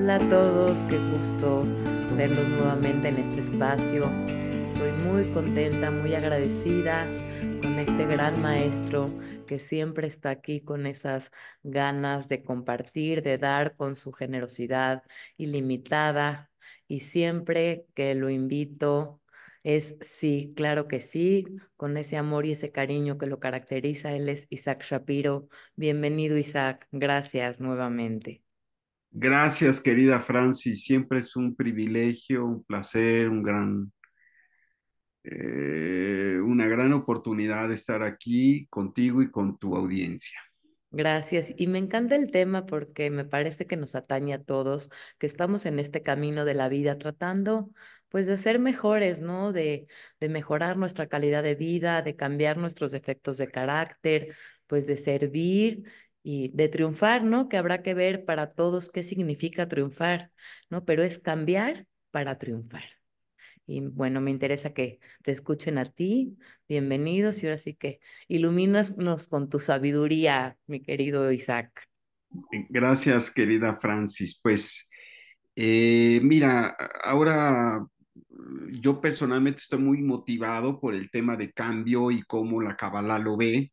[0.00, 1.64] Hola a todos, qué gusto
[2.16, 4.08] verlos nuevamente en este espacio.
[4.72, 7.04] Estoy muy contenta, muy agradecida
[7.60, 9.06] con este gran maestro
[9.48, 11.32] que siempre está aquí con esas
[11.64, 15.02] ganas de compartir, de dar con su generosidad
[15.36, 16.48] ilimitada
[16.86, 19.20] y siempre que lo invito
[19.64, 21.44] es sí, claro que sí,
[21.76, 24.14] con ese amor y ese cariño que lo caracteriza.
[24.14, 25.48] Él es Isaac Shapiro.
[25.74, 28.47] Bienvenido Isaac, gracias nuevamente.
[29.10, 30.84] Gracias, querida Francis.
[30.84, 33.92] Siempre es un privilegio, un placer, un gran,
[35.24, 40.38] eh, una gran oportunidad de estar aquí contigo y con tu audiencia.
[40.90, 41.52] Gracias.
[41.56, 45.66] Y me encanta el tema porque me parece que nos atañe a todos, que estamos
[45.66, 47.70] en este camino de la vida tratando
[48.08, 49.52] pues de ser mejores, ¿no?
[49.52, 49.86] De,
[50.18, 54.34] de mejorar nuestra calidad de vida, de cambiar nuestros defectos de carácter,
[54.66, 55.84] pues de servir
[56.30, 57.48] y de triunfar, ¿no?
[57.48, 60.30] Que habrá que ver para todos qué significa triunfar,
[60.68, 60.84] ¿no?
[60.84, 62.84] Pero es cambiar para triunfar.
[63.66, 66.36] Y bueno, me interesa que te escuchen a ti.
[66.68, 71.88] Bienvenidos y ahora sí que ilumínanos con tu sabiduría, mi querido Isaac.
[72.68, 74.38] Gracias, querida Francis.
[74.42, 74.90] Pues
[75.56, 77.86] eh, mira, ahora
[78.72, 83.38] yo personalmente estoy muy motivado por el tema de cambio y cómo la Kabbalah lo
[83.38, 83.72] ve,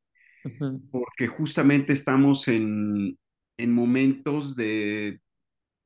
[0.91, 3.17] porque justamente estamos en,
[3.57, 5.21] en momentos de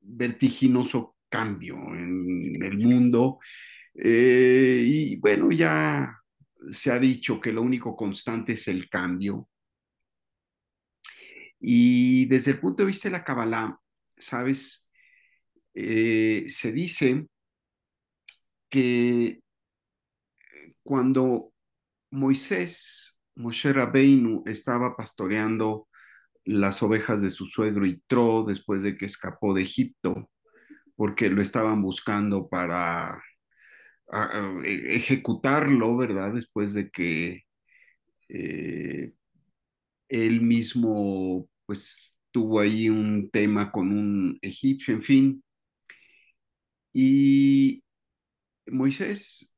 [0.00, 3.38] vertiginoso cambio en el mundo
[3.94, 6.16] eh, y bueno, ya
[6.70, 9.48] se ha dicho que lo único constante es el cambio.
[11.58, 13.78] Y desde el punto de vista de la Kabbalah,
[14.16, 14.88] ¿sabes?
[15.74, 17.26] Eh, se dice
[18.68, 19.42] que
[20.82, 21.52] cuando
[22.10, 23.09] Moisés,
[23.40, 25.88] Moshe Rabbeinu, estaba pastoreando
[26.44, 30.30] las ovejas de su suegro Yitro después de que escapó de Egipto,
[30.96, 33.22] porque lo estaban buscando para
[34.64, 36.34] e, ejecutarlo, ¿verdad?
[36.34, 37.42] Después de que
[38.28, 39.12] eh,
[40.08, 45.44] él mismo, pues, tuvo ahí un tema con un egipcio, en fin.
[46.92, 47.82] Y
[48.66, 49.54] Moisés,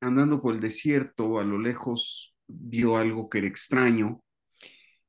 [0.00, 4.22] andando por el desierto, a lo lejos, vio algo que era extraño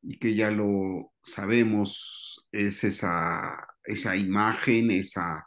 [0.01, 5.45] y que ya lo sabemos, es esa, esa imagen, esa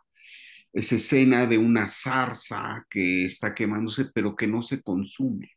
[0.74, 5.52] esa escena de una zarza que está quemándose, pero que no se consume.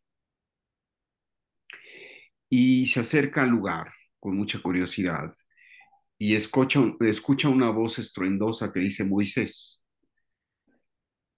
[2.49, 5.33] Y se acerca al lugar con mucha curiosidad
[6.19, 9.83] y escucha, escucha una voz estruendosa que dice, Moisés,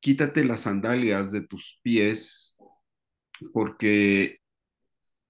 [0.02, 2.58] quítate las sandalias de tus pies
[3.54, 4.39] porque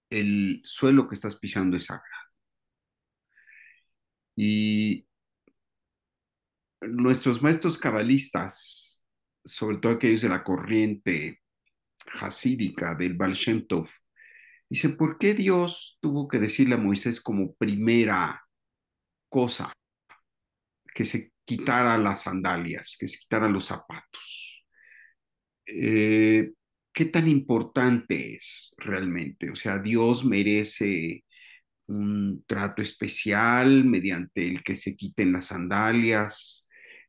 [0.10, 2.08] el suelo que estás pisando es sagrado.
[4.36, 5.06] Y
[6.82, 9.04] nuestros maestros cabalistas,
[9.44, 11.42] sobre todo aquellos de la corriente
[12.22, 13.90] hasídica del Baal Shem Tov,
[14.70, 18.42] dicen, ¿por qué Dios tuvo que decirle a Moisés como primera
[19.30, 19.74] cosa
[20.94, 24.66] que se quitara las sandalias, que se quitara los zapatos?
[25.66, 26.52] Eh,
[27.00, 29.50] ¿Qué tan importante es realmente?
[29.50, 31.24] O sea, Dios merece
[31.88, 36.68] un trato especial mediante el que se quiten las sandalias,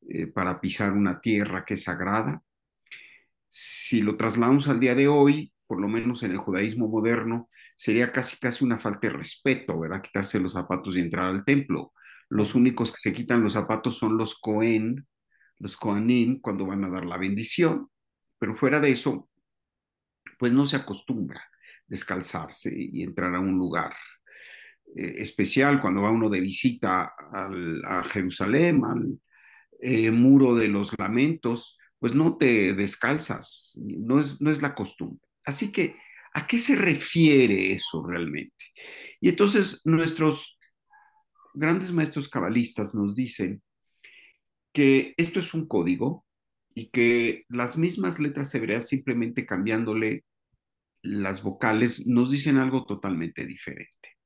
[0.08, 2.40] eh, para pisar una tierra que es sagrada.
[3.48, 8.12] Si lo trasladamos al día de hoy, por lo menos en el judaísmo moderno, sería
[8.12, 10.02] casi casi una falta de respeto, ¿verdad?
[10.02, 11.94] Quitarse los zapatos y entrar al templo.
[12.28, 15.08] Los únicos que se quitan los zapatos son los Cohen,
[15.58, 17.88] los Kohanim, cuando van a dar la bendición.
[18.38, 19.29] Pero fuera de eso,
[20.40, 21.44] pues no se acostumbra
[21.86, 23.92] descalzarse y entrar a un lugar
[24.96, 29.20] eh, especial cuando va uno de visita a Jerusalén, al,
[29.82, 35.20] eh, muro de los lamentos, pues no te descalzas, no es, no es la costumbre.
[35.44, 35.96] Así que,
[36.32, 38.64] ¿a qué se refiere eso realmente?
[39.20, 40.58] Y entonces nuestros
[41.52, 43.62] grandes maestros cabalistas nos dicen
[44.72, 46.24] que esto es un código
[46.74, 50.24] y que las mismas letras hebreas, simplemente cambiándole
[51.02, 54.16] las vocales, nos dicen algo totalmente diferente.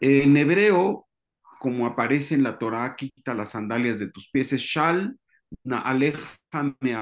[0.00, 1.08] En hebreo,
[1.58, 5.18] como aparece en la Torah, quita las sandalias de tus pies, es shal
[5.64, 6.36] na aleja
[6.80, 6.96] me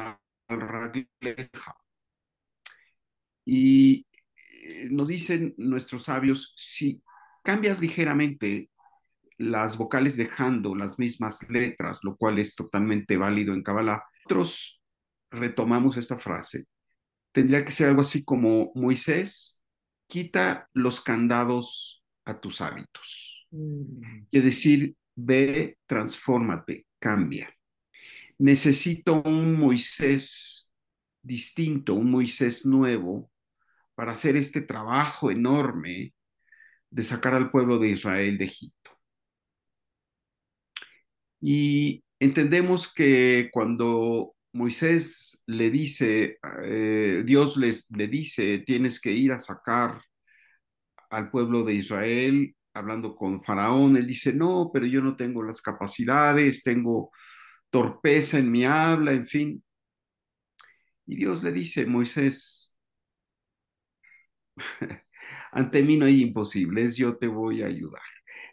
[3.44, 7.02] Y eh, nos dicen nuestros sabios, si
[7.42, 8.70] cambias ligeramente
[9.38, 14.82] las vocales dejando las mismas letras, lo cual es totalmente válido en Kabbalah, nosotros
[15.30, 16.66] retomamos esta frase.
[17.34, 19.60] Tendría que ser algo así como Moisés,
[20.06, 23.48] quita los candados a tus hábitos.
[23.50, 24.26] Mm.
[24.30, 27.52] Y decir, ve, transfórmate, cambia.
[28.38, 30.70] necesito un Moisés
[31.22, 33.30] distinto, un Moisés nuevo
[33.94, 36.14] para hacer este trabajo enorme
[36.90, 38.90] de sacar al pueblo de Israel de Egipto.
[41.40, 49.38] Y entendemos que cuando Moisés le dice, eh, Dios le dice, tienes que ir a
[49.38, 50.00] sacar
[51.10, 55.60] al pueblo de Israel, hablando con Faraón, él dice, no, pero yo no tengo las
[55.62, 57.10] capacidades, tengo
[57.70, 59.64] torpeza en mi habla, en fin.
[61.06, 62.76] Y Dios le dice, Moisés,
[65.52, 68.02] ante mí no hay imposibles, yo te voy a ayudar.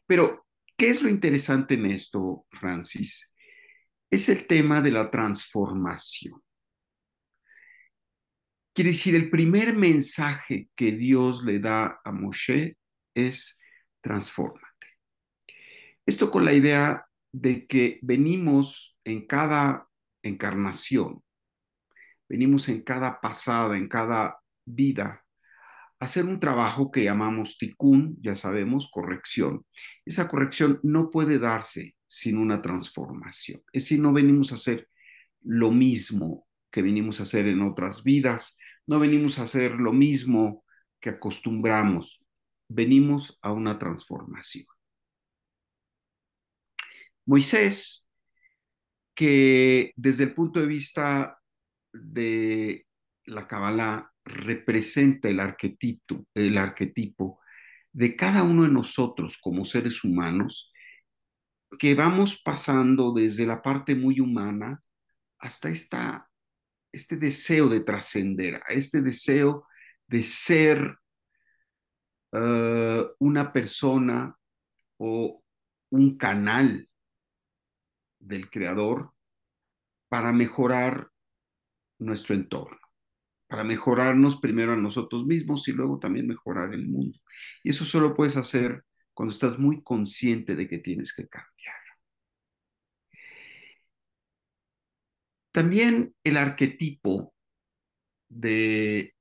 [0.08, 0.46] Pero,
[0.78, 3.31] ¿qué es lo interesante en esto, Francis?
[4.12, 6.44] Es el tema de la transformación.
[8.74, 12.78] Quiere decir, el primer mensaje que Dios le da a Moshe
[13.16, 13.60] es
[14.02, 14.88] transfórmate.
[16.06, 19.88] Esto con la idea de que venimos en cada
[20.24, 21.24] encarnación,
[22.28, 25.26] venimos en cada pasada, en cada vida,
[26.02, 29.66] hacer un trabajo que llamamos tikkun, ya sabemos, corrección.
[30.04, 33.62] Esa corrección no puede darse sin una transformación.
[33.72, 34.90] Es decir, no venimos a hacer
[35.42, 38.58] lo mismo que venimos a hacer en otras vidas,
[38.88, 40.66] no venimos a hacer lo mismo
[41.00, 42.26] que acostumbramos,
[42.68, 44.66] venimos a una transformación.
[47.28, 48.10] Moisés,
[49.14, 51.40] que desde el punto de vista
[51.94, 52.88] de
[53.26, 57.40] la Kabbalah representa el arquetipo, el arquetipo
[57.92, 60.72] de cada uno de nosotros como seres humanos,
[61.80, 64.80] que vamos pasando desde la parte muy humana
[65.40, 66.28] hasta esta
[66.92, 69.66] este deseo de trascender, este deseo
[70.08, 70.98] de ser
[72.34, 74.38] uh, una persona
[74.98, 75.42] o
[75.90, 76.90] un canal
[78.20, 79.14] del creador
[80.10, 81.10] para mejorar
[81.98, 82.81] nuestro entorno,
[83.52, 87.20] para mejorarnos primero a nosotros mismos y luego también mejorar el mundo.
[87.66, 91.76] Y eso solo puedes hacer cuando estás muy consciente de que tienes que cambiar.
[95.52, 97.34] También el arquetipo
[98.30, 99.16] de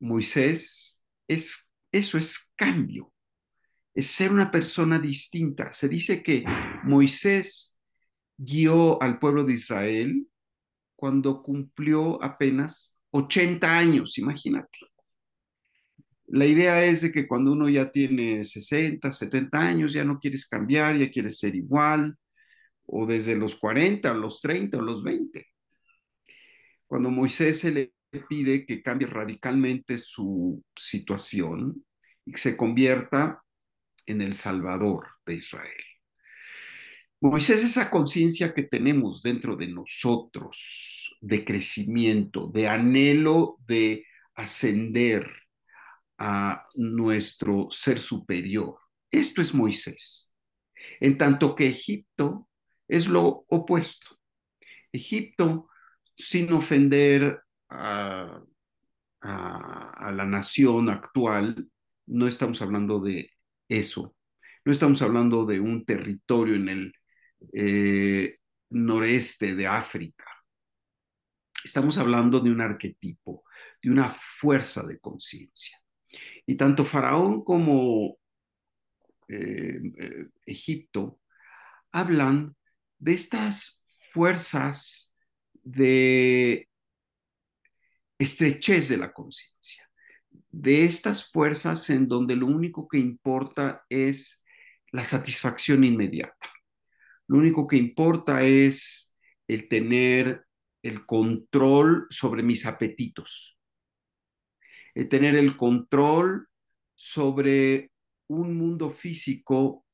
[0.00, 3.14] Moisés es eso es cambio,
[3.94, 5.72] es ser una persona distinta.
[5.72, 6.44] Se dice que
[6.84, 7.78] Moisés
[8.36, 10.28] guió al pueblo de Israel
[10.94, 14.78] cuando cumplió apenas 80 años, imagínate.
[16.28, 20.46] La idea es de que cuando uno ya tiene 60, 70 años, ya no quieres
[20.46, 22.16] cambiar, ya quieres ser igual,
[22.86, 25.46] o desde los 40, los 30, o los 20.
[26.86, 27.92] Cuando Moisés se le
[28.28, 31.84] pide que cambie radicalmente su situación
[32.24, 33.42] y que se convierta
[34.06, 35.84] en el Salvador de Israel.
[37.20, 40.95] Moisés, esa conciencia que tenemos dentro de nosotros,
[41.26, 45.28] de crecimiento, de anhelo de ascender
[46.18, 48.78] a nuestro ser superior.
[49.10, 50.32] Esto es Moisés.
[51.00, 52.48] En tanto que Egipto
[52.86, 54.18] es lo opuesto.
[54.92, 55.68] Egipto,
[56.16, 58.42] sin ofender a,
[59.22, 61.68] la nación actual,
[62.06, 63.28] no estamos hablando de
[63.68, 64.14] eso.
[64.64, 66.92] No estamos hablando de un territorio en el
[67.52, 68.38] eh,
[68.70, 70.25] noreste de África.
[71.66, 73.42] Estamos hablando de un arquetipo,
[73.82, 75.76] de una fuerza de conciencia.
[76.46, 78.18] Y tanto Faraón como
[79.26, 81.20] eh, eh, Egipto
[81.90, 82.54] hablan
[83.00, 83.82] de estas
[84.12, 85.12] fuerzas
[85.64, 86.68] de
[88.16, 89.90] estrechez de la conciencia,
[90.30, 94.44] de estas fuerzas en donde lo único que importa es
[94.92, 96.48] la satisfacción inmediata.
[97.26, 99.16] Lo único que importa es
[99.48, 100.45] el tener
[100.86, 103.58] el control sobre mis apetitos,
[104.94, 106.48] el tener el control
[106.94, 107.90] sobre
[108.28, 109.84] un mundo físico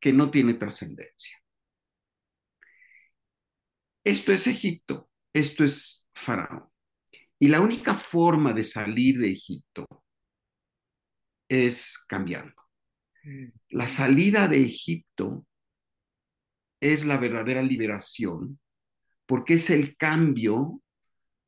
[0.00, 1.36] que no tiene trascendencia.
[4.04, 6.68] Esto es Egipto, esto es Faraón.
[7.38, 9.86] Y la única forma de salir de Egipto
[11.48, 12.54] es cambiando.
[13.68, 15.46] La salida de Egipto
[16.80, 18.60] es la verdadera liberación
[19.26, 20.80] porque es el cambio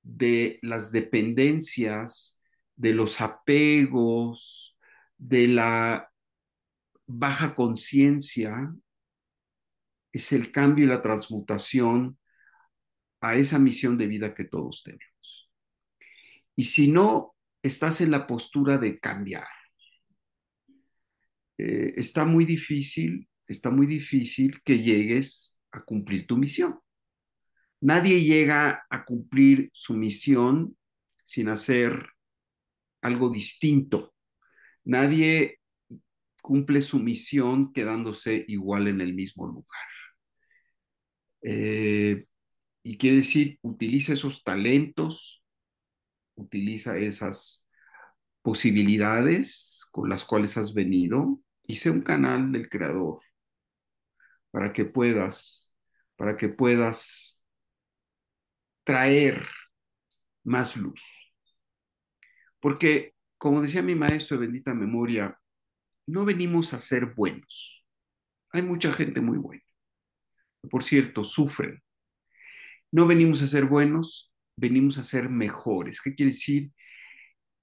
[0.02, 2.42] de las dependencias,
[2.76, 4.76] de los apegos,
[5.16, 6.11] de la
[7.06, 8.73] baja conciencia,
[10.12, 12.18] es el cambio y la transmutación
[13.20, 15.50] a esa misión de vida que todos tenemos.
[16.56, 19.47] Y si no estás en la postura de cambiar,
[21.58, 26.78] eh, está muy difícil, está muy difícil que llegues a cumplir tu misión.
[27.80, 30.76] Nadie llega a cumplir su misión
[31.25, 32.08] sin hacer
[33.02, 34.14] algo distinto.
[34.85, 35.61] Nadie
[36.42, 39.87] cumple su misión quedándose igual en el mismo lugar.
[41.42, 42.26] Eh,
[42.82, 45.42] y quiere decir, utiliza esos talentos,
[46.35, 47.64] utiliza esas
[48.42, 53.20] posibilidades con las cuales has venido y sé un canal del creador
[54.50, 55.70] para que puedas,
[56.16, 57.38] para que puedas
[58.88, 59.47] traer
[60.45, 61.02] más luz.
[62.59, 65.38] Porque, como decía mi maestro de bendita memoria,
[66.07, 67.85] no venimos a ser buenos.
[68.50, 69.62] Hay mucha gente muy buena.
[70.71, 71.83] Por cierto, sufren.
[72.90, 76.00] No venimos a ser buenos, venimos a ser mejores.
[76.00, 76.73] ¿Qué quiere decir?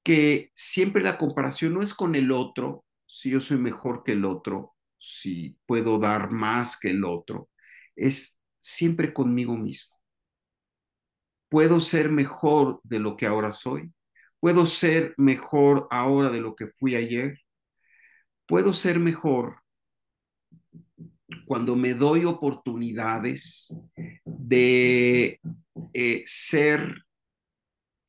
[0.04, 4.26] Que siempre la comparación no es con el otro, si yo soy mejor que el
[4.26, 7.50] otro, si puedo dar más que el otro,
[7.96, 9.95] es siempre conmigo mismo.
[11.56, 13.90] Puedo ser mejor de lo que ahora soy.
[14.42, 17.40] Puedo ser mejor ahora de lo que fui ayer.
[18.46, 19.62] Puedo ser mejor
[21.46, 23.74] cuando me doy oportunidades
[24.26, 25.40] de
[25.94, 27.06] eh, ser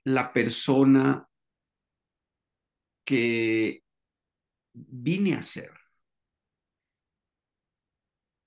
[0.03, 1.29] la persona
[3.05, 3.85] que
[4.73, 5.71] vine a ser.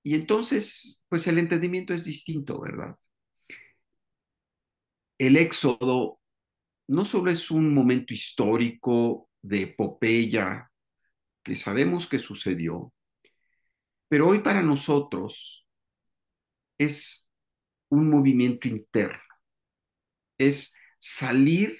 [0.03, 2.97] Y entonces, pues el entendimiento es distinto, ¿verdad?
[5.19, 6.21] El éxodo
[6.87, 10.71] no solo es un momento histórico de epopeya
[11.43, 12.93] que sabemos que sucedió,
[14.07, 15.67] pero hoy para nosotros
[16.77, 17.27] es
[17.89, 19.19] un movimiento interno,
[20.37, 21.77] es salir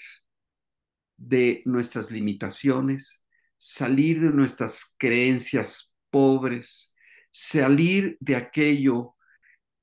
[1.16, 3.24] de nuestras limitaciones,
[3.56, 6.92] salir de nuestras creencias pobres,
[7.30, 9.16] salir de aquello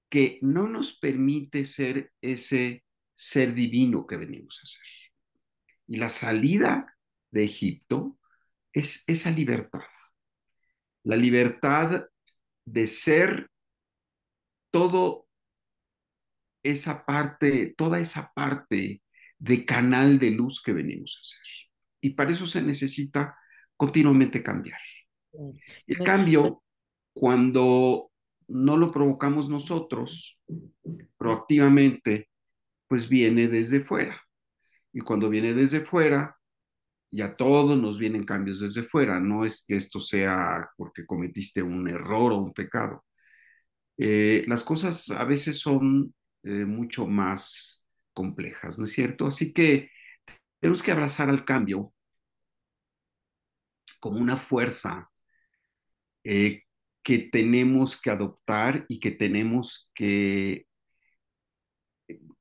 [0.10, 2.86] que no nos permite ser ese
[3.18, 5.12] ser divino que venimos a ser.
[5.88, 6.96] Y la salida
[7.32, 8.20] de Egipto
[8.72, 9.82] es esa libertad.
[11.04, 12.06] La libertad
[12.66, 13.50] de ser
[14.70, 15.28] todo
[16.62, 19.02] esa parte, toda esa parte
[19.40, 21.72] de canal de luz que venimos a hacer.
[22.02, 23.36] Y para eso se necesita
[23.76, 24.80] continuamente cambiar.
[25.88, 26.64] El cambio,
[27.14, 28.12] cuando
[28.48, 30.40] no lo provocamos nosotros
[31.18, 32.30] proactivamente,
[32.88, 34.22] pues viene desde fuera.
[34.94, 36.38] Y cuando viene desde fuera,
[37.12, 41.62] y a todos nos vienen cambios desde fuera, no es que esto sea porque cometiste
[41.64, 43.06] un error o un pecado.
[43.98, 46.14] Eh, las cosas a veces son
[46.44, 49.28] eh, mucho más complejas, ¿no es cierto?
[49.28, 49.92] Así que
[50.60, 51.94] tenemos que abrazar al cambio
[54.00, 55.10] como una fuerza
[56.24, 56.64] eh,
[57.04, 60.67] que tenemos que adoptar y que tenemos que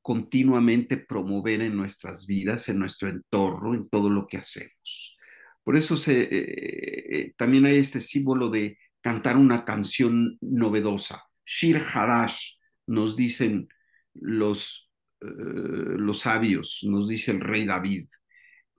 [0.07, 5.17] continuamente promover en nuestras vidas, en nuestro entorno, en todo lo que hacemos.
[5.65, 11.25] Por eso se, eh, eh, también hay este símbolo de cantar una canción novedosa.
[11.45, 12.53] Shir Harash,
[12.87, 13.69] nos dicen
[14.15, 18.07] los, eh, los sabios, nos dice el rey David,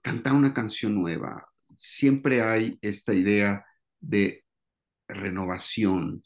[0.00, 1.46] cantar una canción nueva.
[1.76, 3.66] Siempre hay esta idea
[4.00, 4.46] de
[5.06, 6.22] renovación.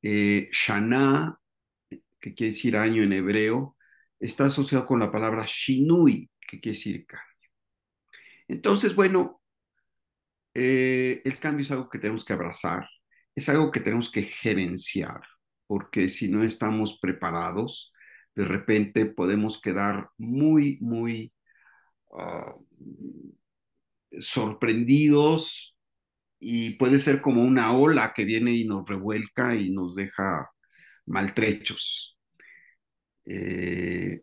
[0.00, 1.38] Eh, Shana,
[2.18, 3.74] que quiere decir año en hebreo,
[4.20, 7.26] está asociado con la palabra shinui, que quiere decir cambio.
[8.48, 9.40] Entonces, bueno,
[10.54, 12.88] eh, el cambio es algo que tenemos que abrazar,
[13.34, 15.20] es algo que tenemos que gerenciar,
[15.66, 17.92] porque si no estamos preparados,
[18.34, 21.32] de repente podemos quedar muy, muy
[22.10, 22.66] uh,
[24.20, 25.76] sorprendidos
[26.40, 30.50] y puede ser como una ola que viene y nos revuelca y nos deja
[31.06, 32.17] maltrechos
[33.28, 34.22] eh,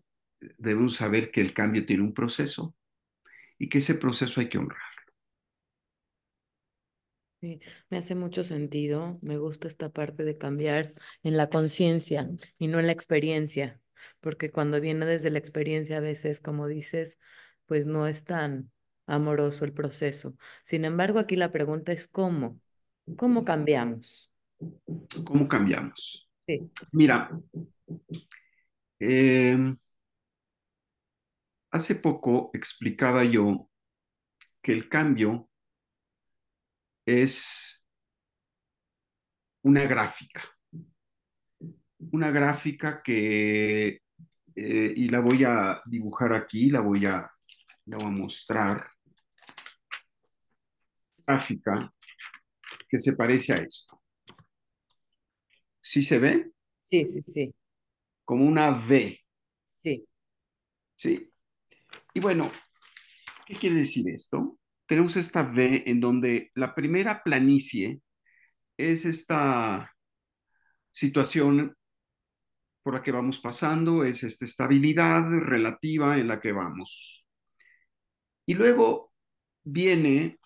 [0.58, 2.76] debemos saber que el cambio tiene un proceso
[3.58, 4.96] y que ese proceso hay que honrarlo.
[7.42, 7.60] Sí,
[7.90, 9.20] me hace mucho sentido.
[9.22, 10.94] Me gusta esta parte de cambiar
[11.24, 13.80] en la conciencia y no en la experiencia,
[14.20, 17.20] porque cuando viene desde la experiencia a veces, como dices,
[17.68, 18.72] pues no es tan
[19.06, 20.36] amoroso el proceso.
[20.64, 22.60] Sin embargo, aquí la pregunta es cómo.
[23.18, 24.32] ¿Cómo cambiamos?
[25.24, 26.28] ¿Cómo cambiamos?
[26.48, 26.72] Sí.
[26.92, 27.30] Mira,
[29.00, 29.76] eh,
[31.76, 33.70] hace poco explicaba yo
[34.62, 35.50] que el cambio
[37.06, 37.86] es
[39.64, 40.44] una gráfica,
[42.12, 44.02] una gráfica que,
[44.56, 47.30] eh, y la voy a dibujar aquí, la voy a,
[47.86, 48.88] la voy a mostrar,
[51.28, 51.92] gráfica
[52.88, 54.02] que se parece a esto.
[55.82, 56.52] ¿Sí se ve?
[56.80, 57.54] Sí, sí, sí
[58.26, 59.20] como una V.
[59.64, 60.06] Sí,
[60.96, 61.32] ¿sí?
[62.14, 62.52] Y bueno,
[63.46, 64.58] ¿qué quiere decir esto?
[64.88, 68.02] Tenemos esta V en donde la primera planicie
[68.78, 69.92] es esta
[70.92, 71.76] situación
[72.84, 77.26] por la que vamos pasando, es esta estabilidad relativa en la que vamos.
[78.46, 79.12] Y luego
[79.64, 80.40] viene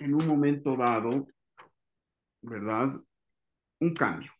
[0.00, 1.28] en un momento dado,
[2.40, 3.00] ¿verdad?
[3.78, 4.32] Un cambio.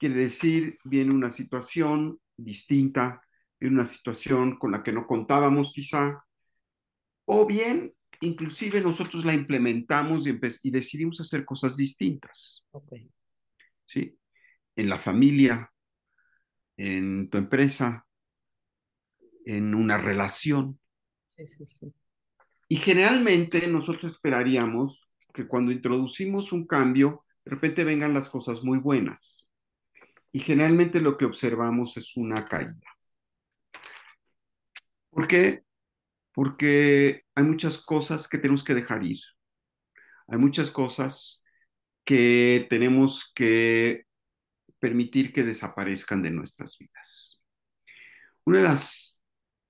[0.00, 3.20] Quiere decir, viene una situación distinta,
[3.60, 6.24] viene una situación con la que no contábamos quizá,
[7.26, 7.92] o bien
[8.22, 12.66] inclusive nosotros la implementamos y, y decidimos hacer cosas distintas.
[12.70, 13.10] okay.
[13.84, 14.18] ¿Sí?
[14.74, 15.70] En la familia,
[16.78, 18.06] en tu empresa,
[19.44, 20.80] en una relación.
[21.26, 21.92] Sí, sí, sí.
[22.68, 28.78] Y generalmente nosotros esperaríamos que cuando introducimos un cambio, de repente vengan las cosas muy
[28.78, 29.49] buenas.
[30.32, 32.80] Y generalmente lo que observamos es una caída.
[35.10, 35.64] ¿Por qué?
[36.32, 39.20] Porque hay muchas cosas que tenemos que dejar ir.
[40.28, 41.44] Hay muchas cosas
[42.04, 44.06] que tenemos que
[44.78, 47.42] permitir que desaparezcan de nuestras vidas.
[48.44, 49.20] Una de las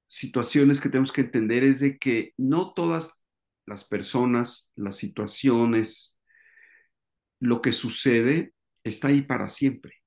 [0.06, 3.14] situaciones que tenemos que entender es de que no todas
[3.66, 6.18] las personas, las situaciones,
[7.40, 8.52] lo que sucede
[8.84, 9.99] está ahí para siempre.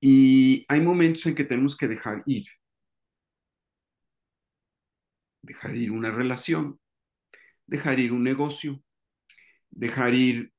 [0.00, 2.46] Y hay momentos en que tenemos que dejar ir.
[5.42, 6.80] Dejar ir una relación,
[7.66, 8.82] dejar ir un negocio,
[9.70, 10.52] dejar ir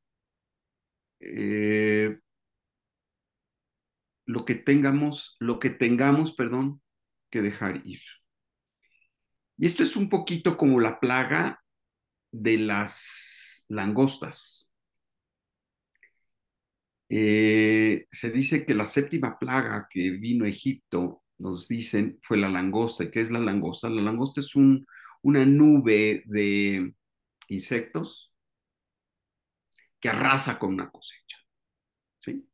[1.19, 2.19] eh,
[4.25, 6.81] lo que tengamos, lo que tengamos, perdón,
[7.29, 8.01] que dejar ir.
[9.57, 11.63] Y esto es un poquito como la plaga
[12.31, 14.70] de las langostas.
[17.13, 22.47] Eh, se dice que la séptima plaga que vino a Egipto, nos dicen, fue la
[22.47, 23.03] langosta.
[23.03, 23.89] ¿Y qué es la langosta?
[23.89, 24.87] La langosta es un,
[25.21, 26.93] una nube de
[27.49, 28.33] insectos
[29.99, 31.37] que arrasa con una cosecha.
[32.19, 32.47] ¿sí?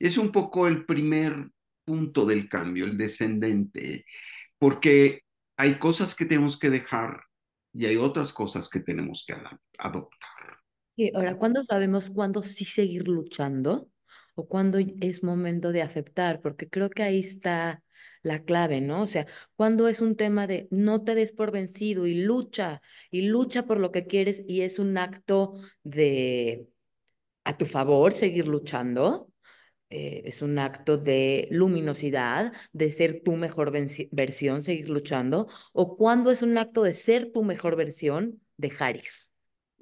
[0.00, 1.50] Es un poco el primer
[1.84, 4.04] punto del cambio, el descendente,
[4.58, 5.22] porque
[5.56, 7.22] hay cosas que tenemos que dejar
[7.72, 9.36] y hay otras cosas que tenemos que
[9.78, 10.58] adoptar.
[10.96, 13.91] Sí, ahora, ¿cuándo sabemos cuándo sí seguir luchando
[14.34, 16.40] o cuándo es momento de aceptar?
[16.40, 17.82] Porque creo que ahí está
[18.22, 19.02] la clave, ¿no?
[19.02, 23.22] O sea, cuando es un tema de no te des por vencido y lucha y
[23.22, 26.68] lucha por lo que quieres y es un acto de
[27.44, 29.28] a tu favor seguir luchando.
[29.90, 33.72] Eh, es un acto de luminosidad, de ser tu mejor
[34.10, 39.10] versión, seguir luchando, o cuando es un acto de ser tu mejor versión, dejar ir.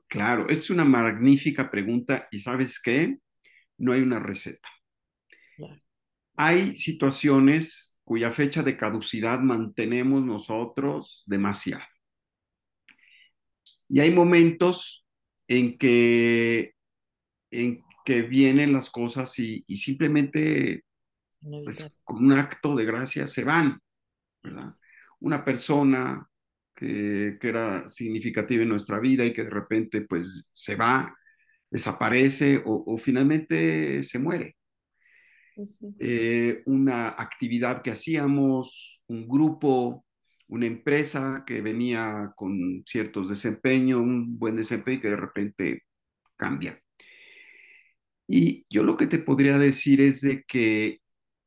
[0.08, 3.18] Claro, es una magnífica pregunta y sabes qué,
[3.80, 4.68] no hay una receta.
[6.36, 11.84] Hay situaciones cuya fecha de caducidad mantenemos nosotros demasiado.
[13.88, 15.06] Y hay momentos
[15.48, 16.74] en que
[17.50, 20.84] en que vienen las cosas y, y simplemente
[21.40, 23.80] pues, con un acto de gracia se van,
[24.42, 24.74] ¿verdad?
[25.18, 26.26] Una persona
[26.74, 31.14] que, que, era significativa en nuestra vida y que de repente pues se va,
[31.70, 34.56] desaparece o, o finalmente se muere.
[35.66, 35.86] Sí.
[35.98, 40.06] Eh, una actividad que hacíamos, un grupo,
[40.48, 45.82] una empresa que venía con ciertos desempeños, un buen desempeño y que de repente
[46.36, 46.80] cambia.
[48.26, 51.00] Y yo lo que te podría decir es de que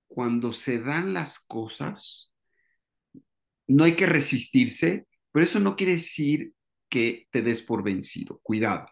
[0.08, 2.34] cuando se dan las cosas,
[3.68, 6.54] no hay que resistirse, pero eso no quiere decir
[6.90, 8.40] que te des por vencido.
[8.44, 8.86] Cuidado.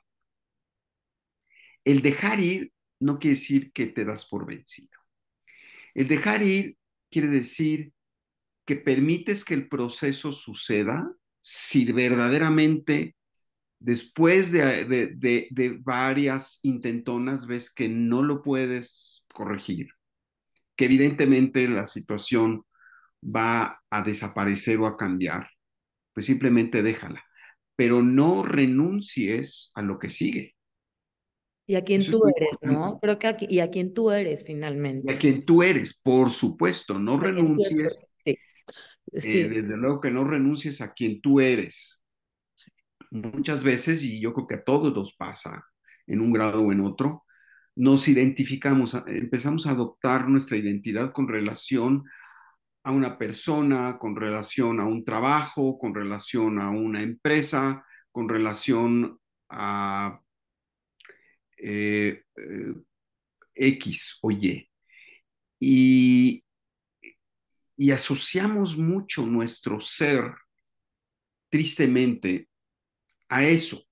[1.84, 5.00] El dejar ir no quiere decir que te das por vencido.
[5.94, 6.78] El dejar ir
[7.10, 7.92] quiere decir
[8.66, 13.16] que permites que el proceso suceda si verdaderamente
[13.80, 19.90] después de, varias intentonas ves que no lo puedes corregir,
[20.76, 22.64] que evidentemente la situación
[23.24, 25.50] va a desaparecer o a cambiar,
[26.14, 27.24] pues simplemente déjala,
[27.76, 30.56] pero no renuncies a lo que sigue.
[31.72, 33.00] Y a quien Eso tú eres, ¿no?
[33.00, 35.10] Creo que aquí, y a quien tú eres finalmente.
[35.10, 38.06] Y a quien tú eres, por supuesto, no renuncies.
[38.26, 38.38] Sí.
[39.14, 39.40] Sí.
[39.40, 42.04] Eh, desde luego que no renuncies a quien tú eres,
[43.10, 45.66] muchas veces, y yo creo que a todos nos pasa
[46.08, 47.24] en un grado o en otro,
[47.78, 52.04] nos identificamos, empezamos a adoptar nuestra identidad con relación
[52.84, 59.18] a una persona, con relación a un trabajo, con relación a una empresa, con relación
[59.48, 60.20] a
[61.62, 62.74] eh, eh,
[63.56, 64.70] X o Y.
[65.60, 66.44] y,
[67.78, 70.34] y asociamos mucho nuestro ser,
[71.50, 72.50] tristemente,
[73.30, 73.84] a eso, Sí,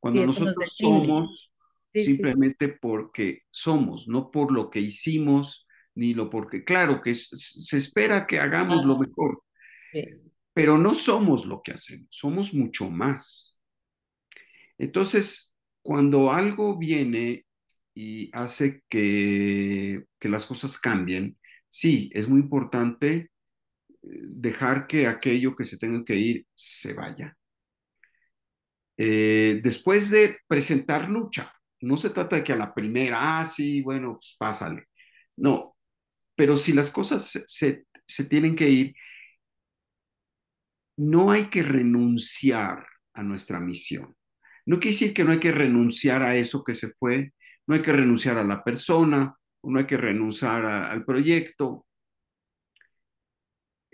[0.00, 1.52] cuando nos nosotros somos
[1.94, 2.14] Sí, sí.
[2.14, 8.26] simplemente porque somos, no por lo que hicimos, ni lo porque, claro que se espera
[8.26, 9.42] que hagamos lo mejor,
[9.92, 10.04] sí.
[10.54, 13.60] pero no somos lo que hacemos, somos mucho más.
[14.78, 15.51] Entonces,
[15.82, 17.46] cuando algo viene
[17.94, 23.28] y hace que, las cosas cambien, sí, es muy importante eh,
[24.02, 27.36] dejar que aquello que se tenga que ir se vaya.
[28.96, 33.82] Eh, después de presentar lucha, no se trata de que a la primera, ah, sí,
[33.82, 34.86] bueno, pues pásale.
[35.36, 35.76] No,
[36.36, 38.94] pero si las cosas se tienen que ir,
[40.96, 44.16] no hay que renunciar a nuestra misión.
[44.66, 47.32] No quiere decir que no hay que renunciar a eso que se fue,
[47.66, 51.86] no hay que renunciar a la persona, no hay que renunciar a, al proyecto.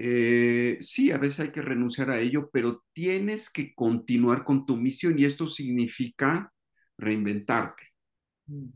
[0.01, 4.77] Eh, sí, a veces hay que renunciar a ello, pero tienes que continuar con tu
[4.77, 6.53] misión y esto significa
[6.97, 7.85] reinventarte.
[8.51, 8.73] Mm.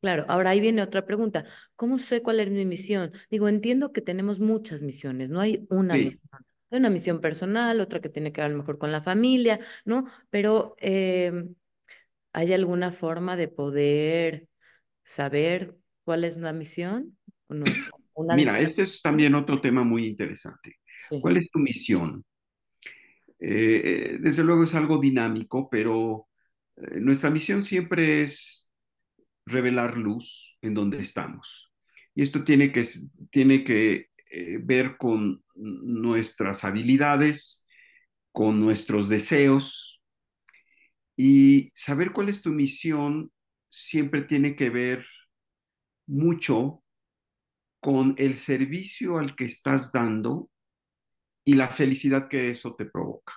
[0.00, 1.44] Claro, ahora ahí viene otra pregunta.
[1.76, 3.12] ¿Cómo sé cuál es mi misión?
[3.30, 6.30] Digo, entiendo que tenemos muchas misiones, no hay una Sí, misión.
[6.70, 9.60] Hay una misión personal, otra que tiene que ver a lo mejor con la familia,
[9.84, 10.06] ¿no?
[10.30, 11.54] Pero em,
[12.32, 14.48] ¿hay alguna forma de poder
[15.04, 17.18] saber cuál es la misión?
[18.14, 18.70] Una mira, misión.
[18.70, 20.76] ese es también otro tema muy interesante.
[20.98, 21.20] Sí.
[21.20, 22.24] ¿Cuál es tu misión?
[23.38, 26.28] Eh, desde luego es algo dinámico, pero
[26.76, 28.70] eh, nuestra misión siempre es
[29.46, 31.72] revelar luz en donde estamos.
[32.14, 32.84] Y esto tiene que,
[33.30, 37.66] tiene que eh, ver con nuestras habilidades,
[38.32, 40.02] con nuestros deseos
[41.16, 43.32] y saber cuál es tu misión
[43.70, 45.06] siempre tiene que ver
[46.06, 46.82] mucho
[47.80, 50.50] con el servicio al que estás dando
[51.46, 53.32] y la felicidad que eso te provoca.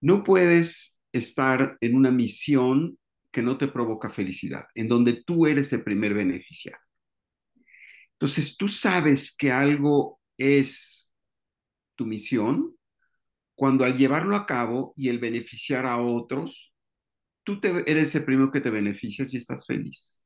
[0.00, 2.98] No puedes estar en una misión
[3.32, 6.80] que no te provoca felicidad, en donde tú eres el primer beneficiario.
[8.12, 11.12] Entonces, tú sabes que algo es
[11.96, 12.76] tu misión
[13.54, 16.72] cuando al llevarlo a cabo y el beneficiar a otros,
[17.44, 20.24] tú te, eres el primero que te beneficias y estás feliz.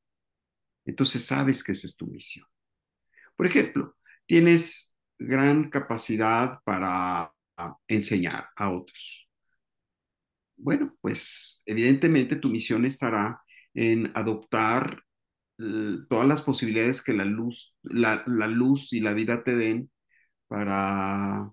[0.84, 2.46] Entonces, sabes que esa es tu misión.
[3.36, 7.32] Por ejemplo, tienes gran capacidad para
[7.88, 9.28] enseñar a otros.
[10.56, 13.42] Bueno, pues evidentemente tu misión estará
[13.74, 15.02] en adoptar
[15.58, 19.90] eh, todas las posibilidades que la luz, la, la luz y la vida te den
[20.48, 21.50] para,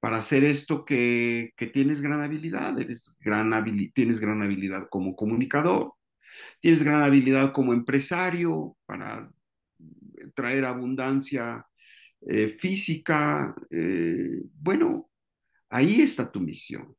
[0.00, 2.78] para hacer esto que, que tienes gran habilidad.
[2.78, 3.52] Eres gran
[3.94, 5.94] tienes gran habilidad como comunicador,
[6.60, 9.30] tienes gran habilidad como empresario para
[10.34, 11.66] traer abundancia
[12.22, 13.54] eh, física.
[13.70, 15.10] Eh, bueno,
[15.70, 16.96] ahí está tu misión,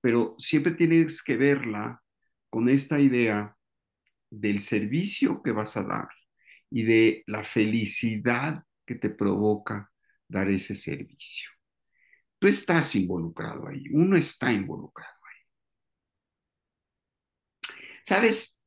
[0.00, 2.02] pero siempre tienes que verla
[2.50, 3.56] con esta idea
[4.30, 6.08] del servicio que vas a dar
[6.70, 9.89] y de la felicidad que te provoca
[10.30, 11.50] dar ese servicio.
[12.38, 15.42] Tú estás involucrado ahí, uno está involucrado ahí.
[18.04, 18.64] ¿Sabes?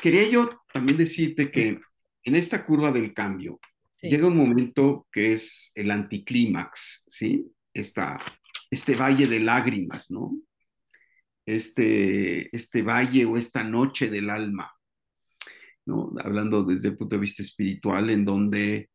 [0.00, 1.80] Quería yo también decirte que
[2.24, 3.60] en esta curva del cambio
[3.96, 4.08] Sí.
[4.08, 7.46] llega un momento que es el anticlímax, ¿sí?
[7.72, 8.18] Esta,
[8.68, 10.36] este valle de lágrimas, ¿no?
[11.46, 14.72] Este, este valle o esta noche del alma,
[15.86, 16.12] ¿no?
[16.18, 18.90] Hablando desde el punto de vista espiritual, en donde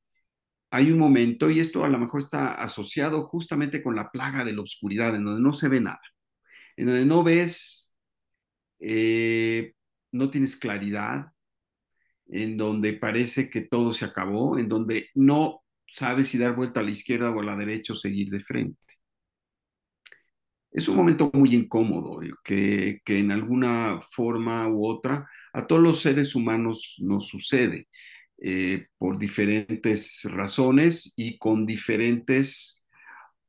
[0.69, 4.53] hay un momento, y esto a lo mejor está asociado justamente con la plaga de
[4.53, 6.01] la oscuridad, en donde no se ve nada,
[6.75, 7.95] en donde no ves,
[8.79, 9.73] eh,
[10.11, 11.27] no tienes claridad,
[12.27, 16.83] en donde parece que todo se acabó, en donde no sabes si dar vuelta a
[16.83, 18.77] la izquierda o a la derecha o seguir de frente.
[20.71, 26.01] Es un momento muy incómodo que, que en alguna forma u otra a todos los
[26.01, 27.87] seres humanos nos sucede
[28.39, 32.85] eh, por diferentes razones y con diferentes,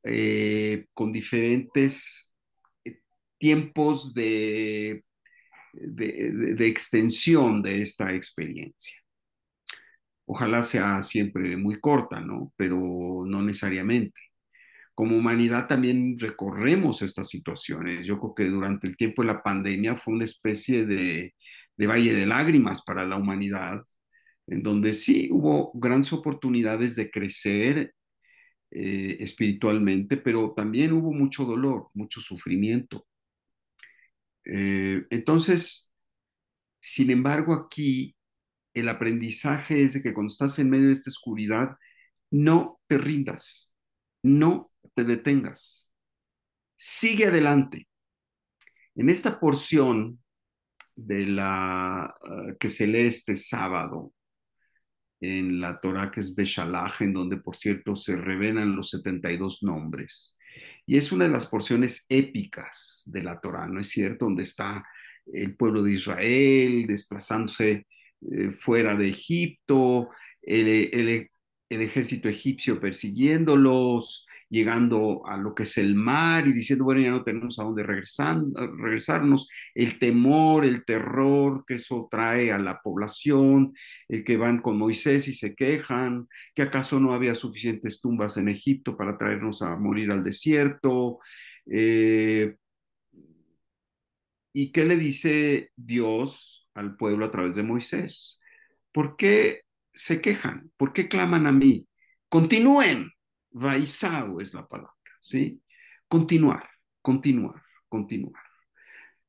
[0.03, 2.33] eh, con diferentes
[2.83, 2.99] eh,
[3.37, 5.03] tiempos de,
[5.73, 8.97] de, de, extensión de esta experiencia.
[10.25, 12.53] Ojalá sea siempre muy corta, ¿no?
[12.55, 14.19] Pero no necesariamente.
[14.95, 18.05] Como humanidad también recorremos estas situaciones.
[18.05, 21.35] Yo creo que durante el tiempo de la pandemia fue una especie de,
[21.77, 23.83] de valle de lágrimas para la humanidad,
[24.49, 27.93] en donde sí hubo grandes oportunidades de crecer
[28.71, 33.05] eh, espiritualmente, pero también hubo mucho dolor, mucho sufrimiento.
[34.45, 35.93] Eh, entonces,
[36.79, 38.15] sin embargo, aquí
[38.73, 41.77] el aprendizaje es de que cuando estás en medio de esta oscuridad,
[42.31, 43.71] no te rindas,
[44.23, 45.91] no te detengas,
[46.75, 47.87] sigue adelante.
[48.95, 50.23] En esta porción
[50.95, 54.13] de la uh, que se lee este sábado
[55.21, 60.37] en la Torah que es Beshalach, en donde por cierto se revelan los 72 nombres.
[60.85, 64.25] Y es una de las porciones épicas de la Torah, ¿no es cierto?
[64.25, 64.83] Donde está
[65.31, 67.85] el pueblo de Israel desplazándose
[68.31, 70.09] eh, fuera de Egipto,
[70.41, 71.29] el,
[71.69, 77.23] ejército egipcio persiguiéndolos, llegando a lo que es el mar y diciendo, bueno, ya no
[77.23, 78.37] tenemos a dónde regresar,
[78.77, 83.73] regresarnos, el temor, el terror que eso trae a la población,
[84.07, 88.49] el que van con Moisés y se quejan, que acaso no había suficientes tumbas en
[88.49, 91.19] Egipto para traernos a morir al desierto.
[91.71, 92.55] Eh,
[94.53, 98.41] ¿Y qué le dice Dios al pueblo a través de Moisés?
[98.91, 99.61] ¿Por qué
[99.93, 100.71] se quejan?
[100.77, 101.87] ¿Por qué claman a mí?
[102.29, 103.11] Continúen.
[103.51, 105.61] Vaisao es la palabra, ¿sí?
[106.07, 106.69] Continuar,
[107.01, 108.43] continuar, continuar.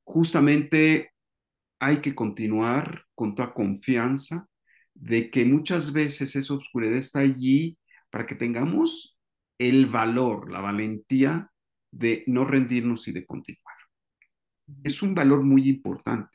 [0.04, 1.12] Justamente
[1.78, 4.48] hay que continuar con toda confianza
[4.94, 7.78] de que muchas veces esa oscuridad está allí
[8.10, 9.18] para que tengamos
[9.58, 11.50] el valor, la valentía
[11.90, 13.76] de no rendirnos y de continuar.
[14.82, 16.30] Es un valor muy importante.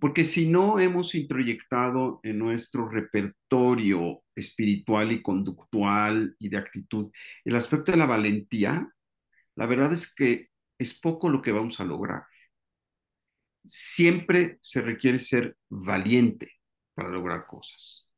[0.00, 7.10] Porque si no hemos introyectado en nuestro repertorio espiritual y conductual y de actitud
[7.44, 8.92] el aspecto de la valentía,
[9.56, 10.48] la verdad es que
[10.78, 12.24] es poco lo que vamos a lograr.
[13.64, 16.52] Siempre se requiere ser valiente
[16.94, 18.08] para lograr cosas.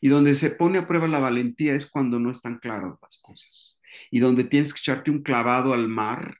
[0.00, 3.80] Y donde se pone a prueba la valentía es cuando no están claras las cosas.
[4.10, 6.38] Y donde tienes que echarte un clavado al mar,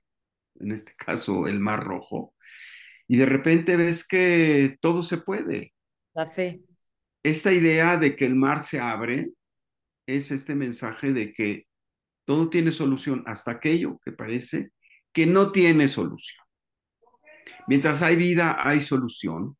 [0.59, 2.35] en este caso el mar rojo,
[3.09, 5.75] y de repente ves que todo se puede.
[6.14, 6.62] La fe.
[7.27, 9.31] Esta idea de que el mar se abre
[10.07, 11.67] es este mensaje de que
[12.25, 14.71] todo tiene solución hasta aquello que parece
[15.12, 16.47] que no tiene solución.
[17.67, 19.57] Mientras hay vida, hay solución.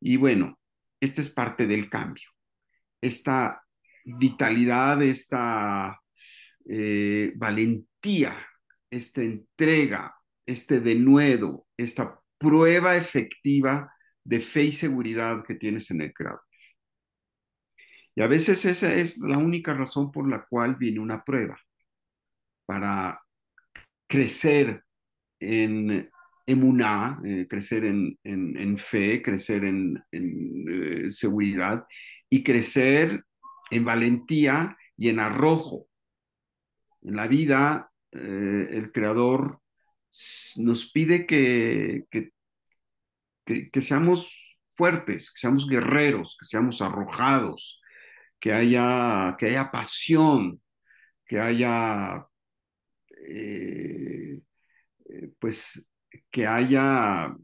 [0.00, 0.58] Y bueno,
[0.98, 2.28] esta es parte del cambio.
[3.00, 3.62] Esta
[4.04, 6.00] vitalidad, esta
[6.68, 8.36] eh, valentía,
[8.90, 10.12] esta entrega,
[10.44, 16.45] este denuedo, esta prueba efectiva de fe y seguridad que tienes en el Creador.
[18.16, 21.60] Y a veces esa es la única razón por la cual viene una prueba,
[22.64, 23.20] para
[24.08, 24.82] crecer
[25.38, 26.10] en
[26.46, 31.84] emuná, eh, crecer en, en, fe, crecer en, en eh, seguridad
[32.30, 33.24] y crecer
[33.70, 35.86] en valentía y en arrojo.
[37.02, 39.60] En la vida, eh, el Creador
[40.56, 47.80] nos pide que, que, seamos fuertes, que seamos guerreros, que seamos arrojados,
[48.40, 50.60] que haya, que haya pasión,
[51.26, 52.26] que haya,
[53.28, 54.40] eh,
[55.38, 55.88] pues,
[56.30, 57.34] que haya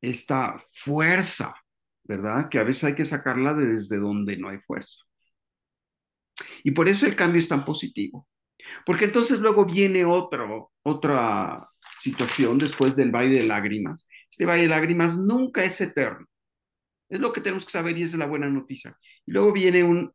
[0.00, 1.54] esta fuerza,
[2.04, 2.48] ¿verdad?
[2.48, 5.04] Que a veces hay que sacarla desde donde no hay fuerza.
[6.62, 8.26] Y por eso el cambio es tan positivo.
[8.86, 11.68] Porque entonces luego viene otro, otra
[12.00, 14.08] situación después del valle de lágrimas.
[14.30, 16.26] Este valle de lágrimas nunca es eterno.
[17.08, 18.96] Es lo que tenemos que saber y es la buena noticia.
[19.26, 20.12] Y luego viene un,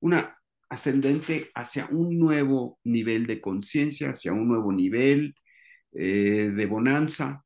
[0.00, 5.34] una ascendente hacia un nuevo nivel de conciencia, hacia un nuevo nivel
[5.92, 7.44] eh, de bonanza.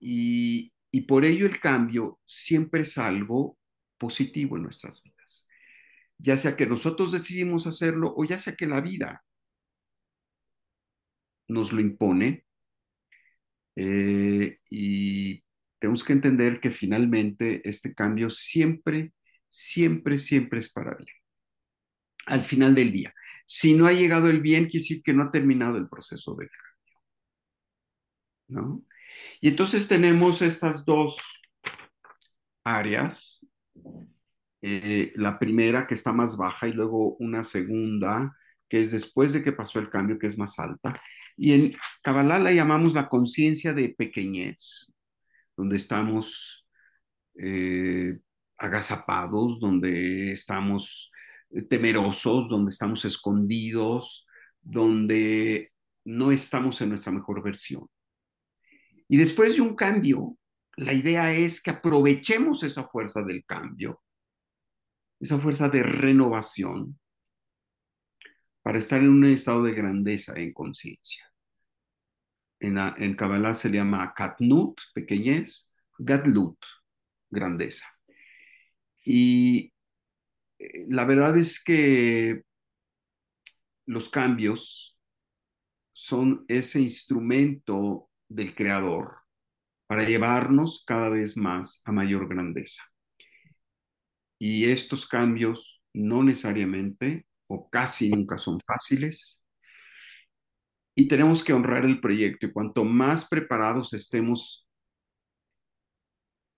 [0.00, 3.58] Y, y por ello el cambio siempre es algo
[3.98, 5.48] positivo en nuestras vidas
[6.22, 9.24] ya sea que nosotros decidimos hacerlo o ya sea que la vida
[11.48, 12.44] nos lo impone.
[13.76, 15.44] Eh, y
[15.82, 19.12] tenemos que entender que finalmente este cambio siempre,
[19.50, 21.16] siempre, siempre es para bien.
[22.26, 23.12] Al final del día.
[23.46, 26.48] Si no ha llegado el bien, quiere decir que no ha terminado el proceso del
[26.50, 27.02] cambio.
[28.46, 28.84] ¿No?
[29.40, 31.18] Y entonces tenemos estas dos
[32.62, 33.44] áreas
[34.62, 38.36] eh, la primera que está más baja y luego una segunda
[38.68, 41.02] que es después de que pasó el cambio que es más alta.
[41.36, 44.91] Y en Kabbalah la llamamos la conciencia de pequeñez,
[45.62, 46.66] donde estamos
[47.34, 48.18] eh,
[48.56, 51.10] agazapados, donde estamos
[51.68, 54.26] temerosos, donde estamos escondidos,
[54.60, 55.72] donde
[56.04, 57.86] no estamos en nuestra mejor versión.
[59.08, 60.36] Y después de un cambio,
[60.76, 64.02] la idea es que aprovechemos esa fuerza del cambio
[65.22, 66.98] esa fuerza de renovación
[68.60, 71.31] para estar en un estado de grandeza en conciencia.
[72.62, 76.58] En, en Kabbalah se le llama katnut, pequeñez, Gadlut,
[77.30, 77.86] grandeza.
[79.04, 79.72] Y
[80.58, 82.42] eh, la verdad es que
[83.86, 84.96] los cambios
[85.92, 89.18] son ese instrumento del creador
[89.86, 92.82] para llevarnos cada vez más a mayor grandeza.
[94.38, 99.41] Y estos cambios no necesariamente o casi nunca son fáciles.
[100.94, 102.46] Y tenemos que honrar el proyecto.
[102.46, 104.68] Y cuanto más preparados estemos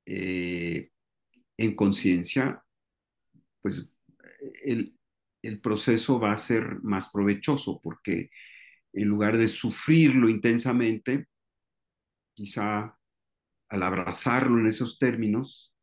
[0.07, 0.91] eh,
[1.57, 2.63] en conciencia,
[3.63, 3.95] pues
[4.65, 4.99] el,
[5.43, 8.31] el proceso va a ser más provechoso porque
[8.93, 11.27] en lugar de sufrirlo intensamente,
[12.33, 12.97] quizá
[13.69, 15.75] al abrazarlo en esos términos,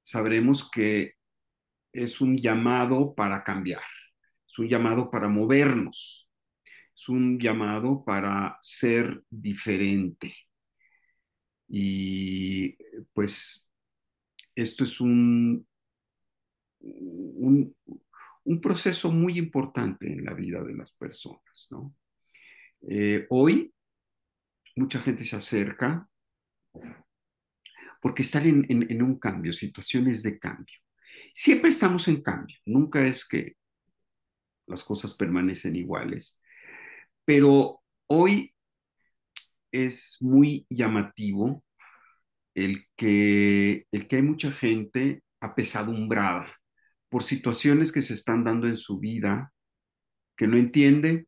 [0.00, 1.14] sabremos que
[1.92, 3.82] es un llamado para cambiar,
[4.48, 6.21] es un llamado para movernos,
[7.02, 10.32] es un llamado para ser diferente.
[11.68, 12.76] Y
[13.12, 13.68] pues
[14.54, 15.66] esto es un,
[16.80, 17.74] un,
[18.60, 21.96] proceso muy importante en la vida de las personas, ¿no?
[22.82, 23.74] Eh, hoy
[24.76, 26.08] mucha gente se acerca
[28.00, 30.76] porque están en, en, un cambio, situaciones de cambio.
[31.34, 33.56] Siempre estamos en cambio, nunca es que
[34.66, 36.38] las cosas permanecen iguales,
[37.24, 38.54] pero hoy
[39.70, 41.64] es muy llamativo
[42.54, 46.54] el que, el que hay mucha gente apesadumbrada
[47.08, 49.52] por situaciones que se están dando en su vida
[50.36, 51.26] que no entiende,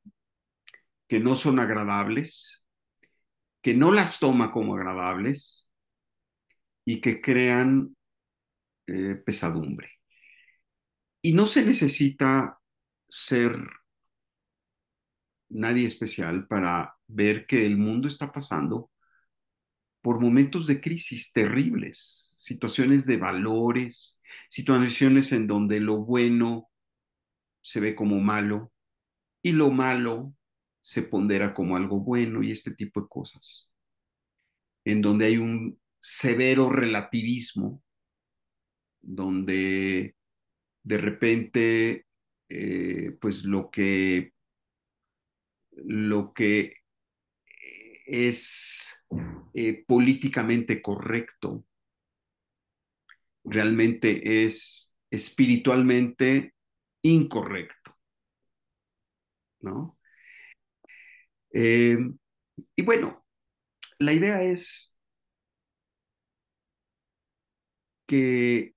[1.08, 2.66] que no son agradables,
[3.62, 5.70] que no las toma como agradables
[6.84, 7.96] y que crean
[8.86, 9.90] eh, pesadumbre.
[11.22, 12.58] Y no se necesita
[13.08, 13.56] ser
[15.48, 18.90] nadie especial para ver que el mundo está pasando
[20.02, 26.68] por momentos de crisis terribles, situaciones de valores, situaciones en donde lo bueno
[27.62, 28.70] se ve como malo
[29.42, 30.34] y lo malo
[30.82, 33.70] se pondera como algo bueno y este tipo de cosas,
[34.84, 37.82] en donde hay un severo relativismo,
[39.00, 40.14] donde
[40.82, 42.06] de repente,
[42.50, 44.33] eh, pues lo que,
[45.76, 46.74] lo que
[48.06, 49.06] es
[49.54, 51.64] eh, políticamente correcto
[53.44, 56.54] realmente es espiritualmente
[57.02, 57.96] incorrecto,
[59.60, 59.98] ¿no?
[61.52, 61.98] Eh,
[62.74, 63.24] y bueno,
[63.98, 64.98] la idea es
[68.06, 68.74] que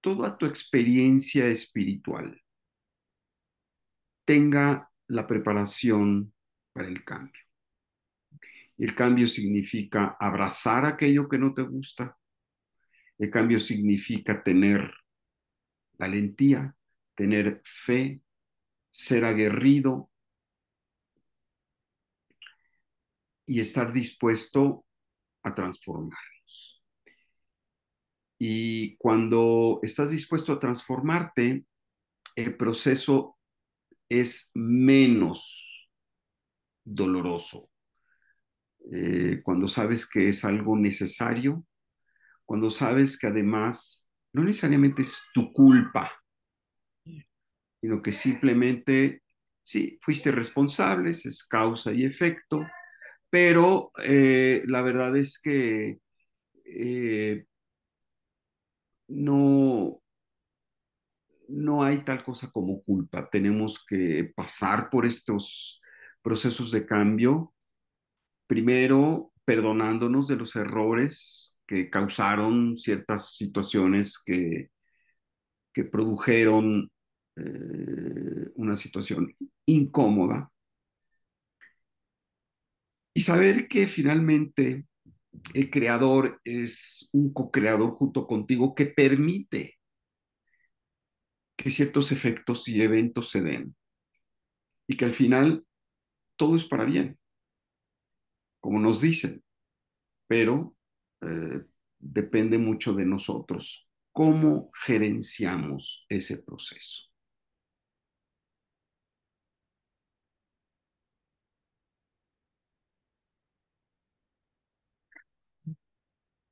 [0.00, 2.40] toda tu experiencia espiritual
[4.24, 6.32] tenga la preparación
[6.72, 7.42] para el cambio.
[8.78, 12.18] El cambio significa abrazar aquello que no te gusta.
[13.18, 14.92] El cambio significa tener
[15.98, 16.76] valentía,
[17.14, 18.20] tener fe,
[18.90, 20.10] ser aguerrido
[23.46, 24.84] y estar dispuesto
[25.42, 26.82] a transformarnos.
[28.38, 31.64] Y cuando estás dispuesto a transformarte,
[32.34, 33.35] el proceso
[34.08, 35.90] es menos
[36.84, 37.70] doloroso.
[38.92, 41.64] Eh, cuando sabes que es algo necesario,
[42.44, 46.12] cuando sabes que además no necesariamente es tu culpa,
[47.80, 49.22] sino que simplemente,
[49.62, 52.64] sí, fuiste responsable, es causa y efecto,
[53.30, 55.98] pero eh, la verdad es que
[56.64, 57.44] eh,
[59.08, 60.00] no,
[61.48, 63.28] no hay tal cosa como culpa.
[63.30, 65.80] Tenemos que pasar por estos
[66.22, 67.54] procesos de cambio,
[68.46, 74.70] primero perdonándonos de los errores que causaron ciertas situaciones que,
[75.72, 76.90] que produjeron
[77.36, 79.34] eh, una situación
[79.66, 80.50] incómoda
[83.14, 84.86] y saber que finalmente
[85.54, 89.75] el creador es un co-creador junto contigo que permite
[91.56, 93.76] que ciertos efectos y eventos se den
[94.88, 95.64] y que al final
[96.36, 97.18] todo es para bien,
[98.60, 99.42] como nos dicen,
[100.26, 100.76] pero
[101.22, 101.62] eh,
[101.98, 107.04] depende mucho de nosotros cómo gerenciamos ese proceso.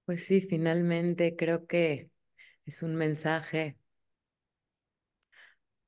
[0.06, 2.10] Pues sí, finalmente creo que
[2.66, 3.78] es un mensaje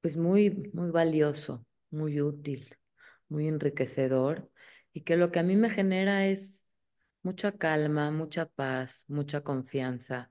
[0.00, 2.76] pues muy, muy valioso, muy útil,
[3.28, 4.50] muy enriquecedor
[4.92, 6.66] y que lo que a mí me genera es
[7.22, 10.30] mucha calma, mucha paz, mucha confianza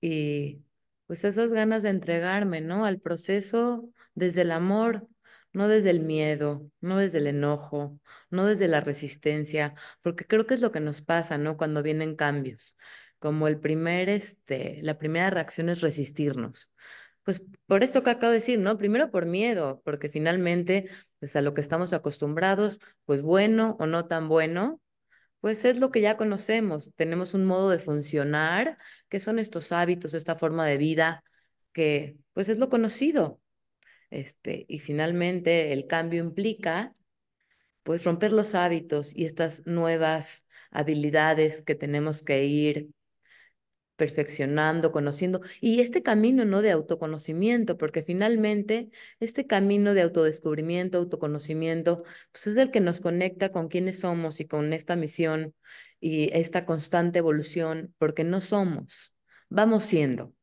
[0.00, 0.64] y
[1.06, 2.84] pues esas ganas de entregarme, ¿no?
[2.86, 5.08] Al proceso desde el amor,
[5.52, 7.98] no desde el miedo, no desde el enojo,
[8.30, 11.56] no desde la resistencia, porque creo que es lo que nos pasa, ¿no?
[11.56, 12.76] Cuando vienen cambios,
[13.18, 16.72] como el primer, este, la primera reacción es resistirnos.
[17.26, 18.78] Pues por esto que acabo de decir, ¿no?
[18.78, 24.06] Primero por miedo, porque finalmente, pues a lo que estamos acostumbrados, pues bueno o no
[24.06, 24.80] tan bueno,
[25.40, 26.92] pues es lo que ya conocemos.
[26.96, 31.24] Tenemos un modo de funcionar, que son estos hábitos, esta forma de vida,
[31.72, 33.40] que pues es lo conocido.
[34.10, 36.94] Este, y finalmente el cambio implica
[37.82, 42.90] pues romper los hábitos y estas nuevas habilidades que tenemos que ir
[43.96, 46.62] perfeccionando, conociendo, y este camino, ¿no?
[46.62, 48.90] De autoconocimiento, porque finalmente
[49.20, 54.46] este camino de autodescubrimiento, autoconocimiento, pues es el que nos conecta con quiénes somos y
[54.46, 55.54] con esta misión
[56.00, 59.14] y esta constante evolución, porque no somos,
[59.48, 60.34] vamos siendo.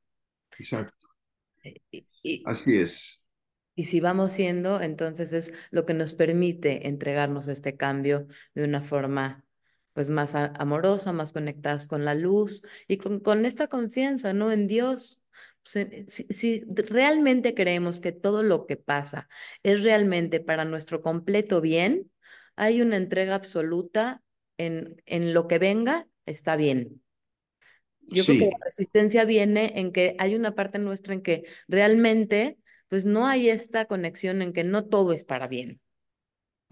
[0.57, 1.07] Exacto.
[1.91, 3.21] Y, y, Así es.
[3.75, 8.63] y si vamos siendo, entonces es lo que nos permite entregarnos a este cambio de
[8.65, 9.42] una forma
[9.93, 14.51] pues más amorosa, más conectadas con la luz y con, con esta confianza, ¿no?
[14.51, 15.21] En Dios.
[15.63, 19.29] Pues, si, si realmente creemos que todo lo que pasa
[19.63, 22.11] es realmente para nuestro completo bien,
[22.55, 24.21] hay una entrega absoluta
[24.57, 27.01] en, en lo que venga, está bien.
[28.01, 32.57] Yo creo que la resistencia viene en que hay una parte nuestra en que realmente,
[32.89, 35.79] pues no hay esta conexión en que no todo es para bien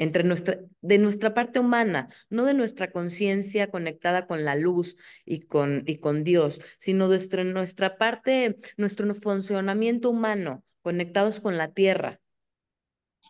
[0.02, 5.42] entre nuestra, de nuestra parte humana, no de nuestra conciencia conectada con la luz y
[5.42, 11.72] con, y con Dios, sino de nuestra, nuestra parte, nuestro funcionamiento humano, conectados con la
[11.72, 12.20] tierra,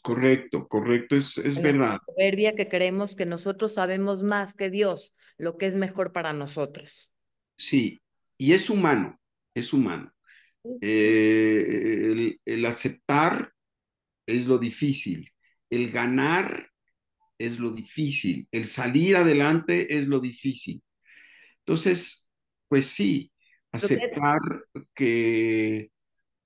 [0.02, 1.98] correcto, correcto, es, es en verdad.
[2.06, 7.12] soberbia que creemos que nosotros sabemos más que Dios, lo que es mejor para nosotros.
[7.58, 8.02] Sí,
[8.38, 9.20] y es humano,
[9.54, 10.14] es humano.
[10.80, 11.66] Eh,
[12.12, 13.52] el, el aceptar
[14.26, 15.31] es lo difícil,
[15.72, 16.70] el ganar
[17.40, 20.84] es lo difícil, el salir adelante es lo difícil.
[21.60, 22.30] Entonces,
[22.68, 23.32] pues sí,
[23.72, 24.40] aceptar
[24.94, 25.92] que,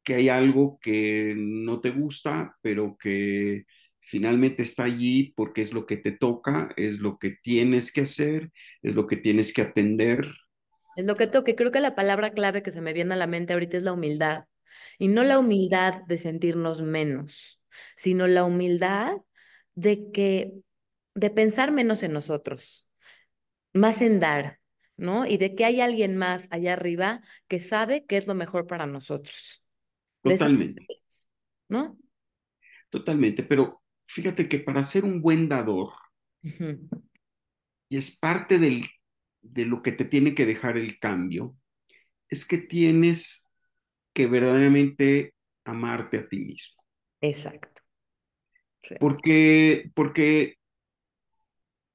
[0.04, 3.66] que hay algo que no te gusta, pero que
[4.02, 8.52] finalmente está allí porque es lo que te toca, es lo que tienes que hacer,
[8.82, 10.32] es lo que tienes que atender.
[10.96, 11.56] Es lo que toque.
[11.56, 13.94] Creo que la palabra clave que se me viene a la mente ahorita es la
[13.94, 14.46] humildad.
[15.00, 17.62] Y no la humildad de sentirnos menos,
[17.96, 19.18] sino la humildad
[19.76, 20.54] de que,
[21.14, 22.88] de pensar menos en nosotros,
[23.74, 24.60] más en dar,
[24.98, 25.26] ¿no?
[25.26, 28.86] Y de que hay alguien más allá arriba que sabe qué es lo mejor para
[28.86, 29.64] nosotros.
[30.24, 30.88] Esa, Totalmente,
[31.70, 31.98] ¿no?
[32.90, 33.44] totalmente.
[33.44, 35.94] Pero fíjate que para ser un buen dador,
[37.90, 38.86] y es parte del,
[39.42, 41.56] de lo que te tiene que dejar el cambio,
[42.30, 43.52] es que tienes
[44.14, 46.84] que verdaderamente amarte a ti mismo.
[47.22, 47.82] Exacto.
[49.00, 50.56] Porque, porque,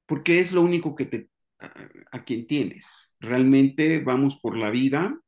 [0.06, 1.72] porque es lo único que te, a,
[2.12, 3.16] a quien tienes.
[3.20, 5.18] Realmente vamos por la vida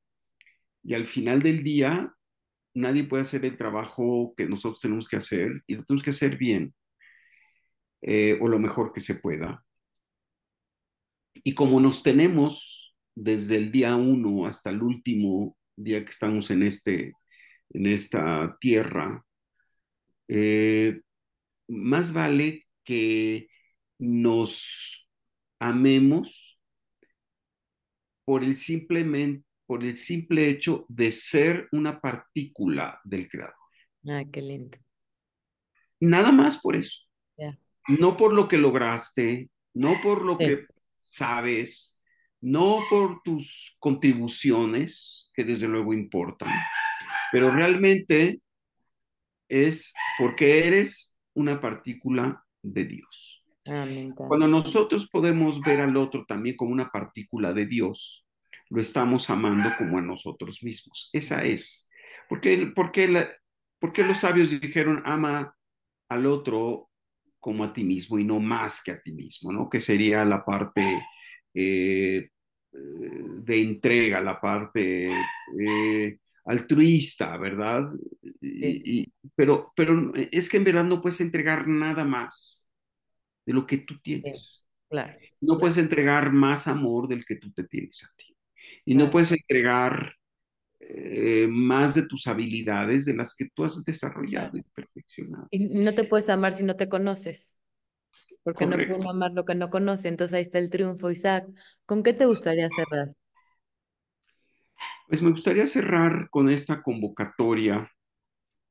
[0.82, 2.12] y al final del día
[2.74, 6.36] nadie puede hacer el trabajo que nosotros tenemos que hacer y lo tenemos que hacer
[6.36, 6.74] bien
[8.03, 9.64] eh, o lo mejor que se pueda.
[11.34, 16.62] Y como nos tenemos desde el día uno hasta el último día que estamos en,
[16.62, 17.12] este,
[17.70, 19.24] en esta tierra,
[20.35, 21.01] eh,
[21.68, 23.49] más vale que
[23.99, 25.09] nos
[25.61, 26.61] amemos
[28.24, 33.55] por el, simplemente, por el simple hecho de ser una partícula del Creador.
[34.09, 34.78] Ay, qué lindo.
[36.01, 37.01] Nada más por eso.
[37.89, 40.45] No por lo que lograste, no por lo Sí.
[40.47, 40.66] que
[41.05, 42.01] sabes,
[42.41, 46.51] no por tus contribuciones, que desde luego importan,
[47.33, 48.41] pero realmente
[49.53, 53.44] es porque eres una partícula de Dios.
[53.66, 58.26] Ah, Cuando nosotros podemos ver al otro también como una partícula de Dios,
[58.70, 61.11] lo estamos amando como a nosotros mismos.
[61.12, 61.90] Esa es.
[62.28, 63.30] ¿Por qué, por qué, la,
[63.78, 65.55] por qué los sabios dijeron ama
[66.09, 66.88] al otro
[67.38, 69.68] como a ti mismo y no más que a ti mismo, ¿no?
[69.68, 71.05] Que sería la parte
[71.53, 72.30] eh,
[72.72, 75.11] de entrega, la parte
[75.61, 77.90] eh, altruista, ¿verdad?
[78.61, 82.68] Sí, Y, y, pero, pero es que en verdad no puedes entregar nada más
[83.47, 84.66] de lo que tú sí, tienes.
[84.88, 88.36] claro, No claro, puedes entregar más amor del que tú te tienes a ti.
[88.86, 90.14] Y no puedes entregar
[90.80, 95.51] eh, más de tus habilidades de las que tú has desarrollado y perfeccionado.
[95.51, 97.59] Y no te puedes amar si no te conoces.
[98.45, 99.03] porque no correcto.
[99.11, 100.09] amar lo que no conoce.
[100.09, 101.49] Entonces ahí está el triunfo, Isaac.
[101.86, 103.14] ¿Con qué te gustaría cerrar?
[105.12, 107.86] Pues me gustaría cerrar con esta convocatoria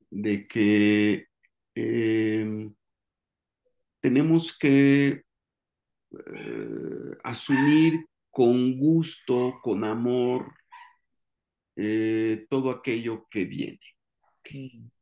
[0.10, 1.28] de que
[1.76, 2.72] eh,
[4.00, 5.22] tenemos que
[6.12, 10.52] eh, asumir con gusto, con amor,
[11.76, 13.80] eh, todo aquello que viene.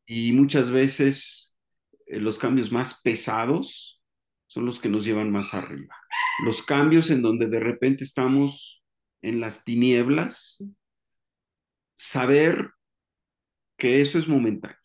[0.06, 1.56] Y muchas veces
[2.06, 4.04] eh, los cambios más pesados
[4.48, 5.96] son los que nos llevan más arriba.
[6.44, 8.84] Los cambios en donde de repente estamos
[9.22, 10.62] en las tinieblas,
[12.00, 12.72] saber
[13.78, 14.78] que eso es momentáneo.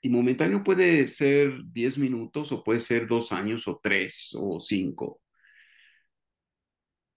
[0.00, 5.20] Y momentáneo puede ser 10 minutos o puede ser dos años o tres o cinco,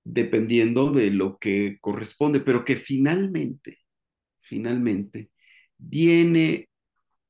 [0.04, 3.80] dependiendo de lo que corresponde, pero que finalmente,
[4.42, 5.32] finalmente,
[5.78, 6.70] viene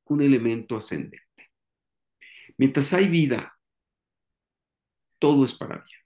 [0.06, 1.52] un elemento ascendente.
[2.58, 3.54] Mientras hay vida,
[5.20, 6.02] todo es para bien.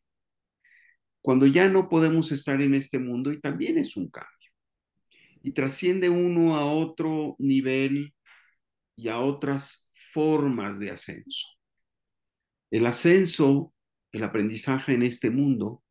[1.21, 4.34] Cuando ya no podemos estar en este mundo, y también es un cambio,
[5.45, 8.15] y trasciende uno a otro nivel
[8.95, 11.47] y a otras formas de ascenso.
[12.71, 13.71] El ascenso,
[14.11, 15.83] el aprendizaje en este mundo,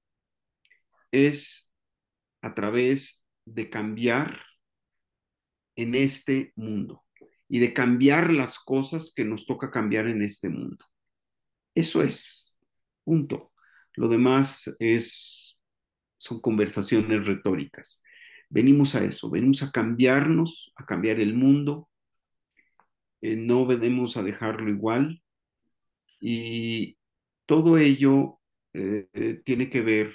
[1.12, 1.72] es
[2.42, 4.40] a través de cambiar
[5.76, 7.04] en este mundo
[7.48, 10.84] y de cambiar las cosas que nos toca cambiar en este mundo.
[11.76, 12.58] Eso es,
[13.04, 13.52] punto.
[13.92, 15.56] Lo demás es,
[16.18, 18.02] son conversaciones retóricas.
[18.50, 21.88] Venimos a eso, venimos a cambiarnos, a cambiar el mundo,
[23.24, 25.22] eh, no venimos a dejarlo igual
[26.20, 26.98] y
[27.46, 28.38] todo ello
[28.74, 30.14] eh, tiene que ver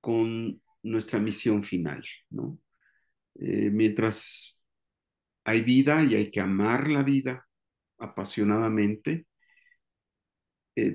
[0.00, 2.58] con nuestra misión final, ¿no?
[3.34, 4.64] Eh, mientras
[5.44, 7.46] hay vida y hay que amar la vida
[7.98, 9.26] apasionadamente,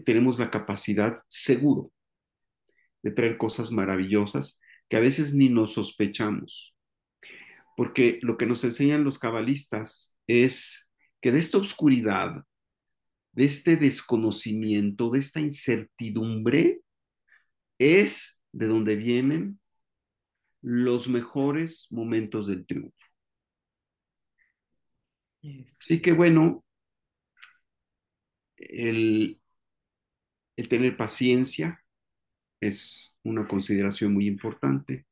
[0.06, 1.92] tenemos la capacidad seguro
[3.02, 4.61] de traer cosas maravillosas
[4.92, 6.76] que a veces ni nos sospechamos.
[7.78, 12.44] Porque lo que nos enseñan los cabalistas es que de esta oscuridad,
[13.32, 16.82] de este desconocimiento, de esta incertidumbre,
[17.80, 19.62] es de donde vienen
[20.62, 22.98] los mejores momentos del triunfo.
[25.80, 26.66] Así que bueno,
[28.58, 29.40] el,
[30.58, 31.81] el tener paciencia
[32.62, 35.06] es una consideración muy importante.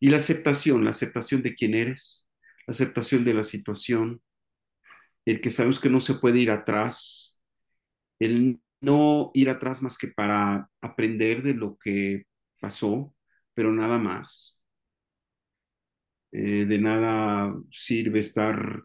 [0.00, 2.28] Y la aceptación, la aceptación de quién eres,
[2.66, 4.22] la aceptación de la situación,
[5.26, 7.40] el que sabes que no se puede ir atrás,
[8.18, 12.24] el no ir atrás más que para aprender de lo que
[12.60, 13.14] pasó,
[13.54, 14.58] pero nada más.
[16.32, 18.84] Eh, de nada sirve estar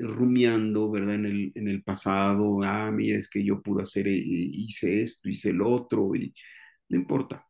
[0.00, 1.16] rumiando, ¿verdad?
[1.16, 5.50] En el, en el pasado, ah, mira, es que yo pude hacer, hice esto, hice
[5.50, 6.34] el otro, y
[6.88, 7.46] no importa.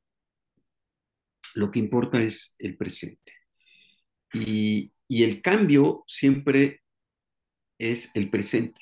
[1.55, 3.33] Lo que importa es el presente.
[4.33, 6.83] Y, y el cambio siempre
[7.79, 8.81] es el presente.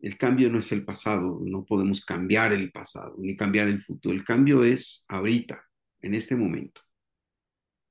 [0.00, 4.14] El cambio no es el pasado, no podemos cambiar el pasado ni cambiar el futuro.
[4.14, 5.64] El cambio es ahorita,
[6.02, 6.82] en este momento.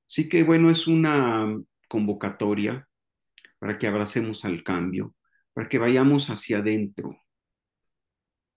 [0.08, 2.88] Así que bueno, es una convocatoria
[3.64, 5.14] para que abracemos al cambio,
[5.54, 7.16] para que vayamos hacia adentro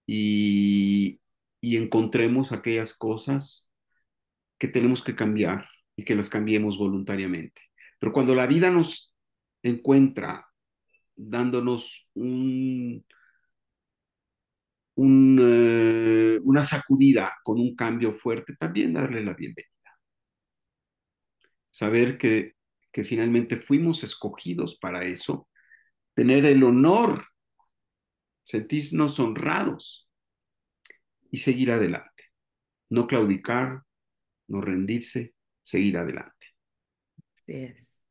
[0.05, 1.22] y,
[1.62, 3.72] y encontremos aquellas cosas
[4.60, 7.62] que tenemos que cambiar y que las cambiemos voluntariamente.
[7.99, 9.16] Pero cuando la vida nos
[9.64, 10.45] encuentra
[11.16, 13.05] dándonos un,
[14.95, 19.72] un, eh, una sacudida con un cambio fuerte, también darle la bienvenida.
[21.72, 22.57] Saber que,
[22.91, 25.47] que finalmente fuimos escogidos para eso,
[26.13, 27.27] tener el honor,
[28.43, 30.09] sentirnos honrados
[31.29, 32.25] y seguir adelante.
[32.89, 33.83] No claudicar,
[34.47, 35.33] no rendirse,
[35.63, 36.47] seguir adelante.
[37.35, 38.01] Así es.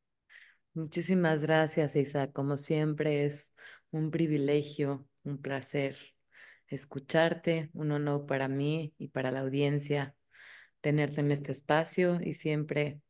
[0.73, 2.31] Muchísimas gracias, Isa.
[2.31, 3.53] Como siempre, es
[3.91, 5.97] un privilegio, un placer
[6.67, 10.15] escucharte, un honor para mí y para la audiencia
[10.81, 13.01] tenerte en este espacio y siempre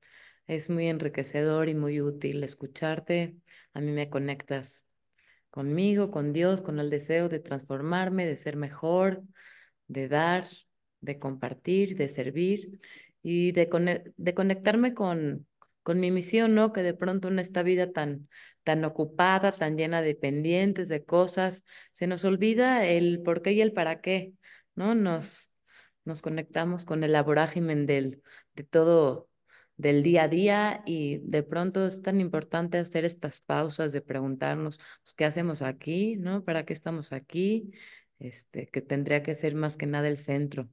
[0.48, 3.36] es muy enriquecedor y muy útil escucharte.
[3.74, 4.86] A mí me conectas
[5.50, 9.24] conmigo, con Dios, con el deseo de transformarme, de ser mejor,
[9.88, 10.46] de dar,
[11.02, 12.80] de compartir, de servir
[13.22, 13.70] y de,
[14.18, 15.48] de conectarme con,
[15.84, 16.74] con mi misión, ¿no?
[16.74, 18.28] Que de pronto en esta vida tan,
[18.64, 23.62] tan ocupada, tan llena de pendientes, de cosas, se nos olvida el por qué y
[23.62, 24.34] el para qué,
[24.76, 24.96] ¿no?
[24.96, 25.52] Nos,
[26.04, 28.22] nos conectamos con el vorágine del,
[28.56, 29.27] de todo,
[29.78, 34.80] del día a día y de pronto es tan importante hacer estas pausas de preguntarnos,
[35.04, 36.44] pues, ¿qué hacemos aquí, ¿no?
[36.44, 37.72] ¿Para qué estamos aquí?
[38.20, 40.70] este, que tendría que ser más que nada el centro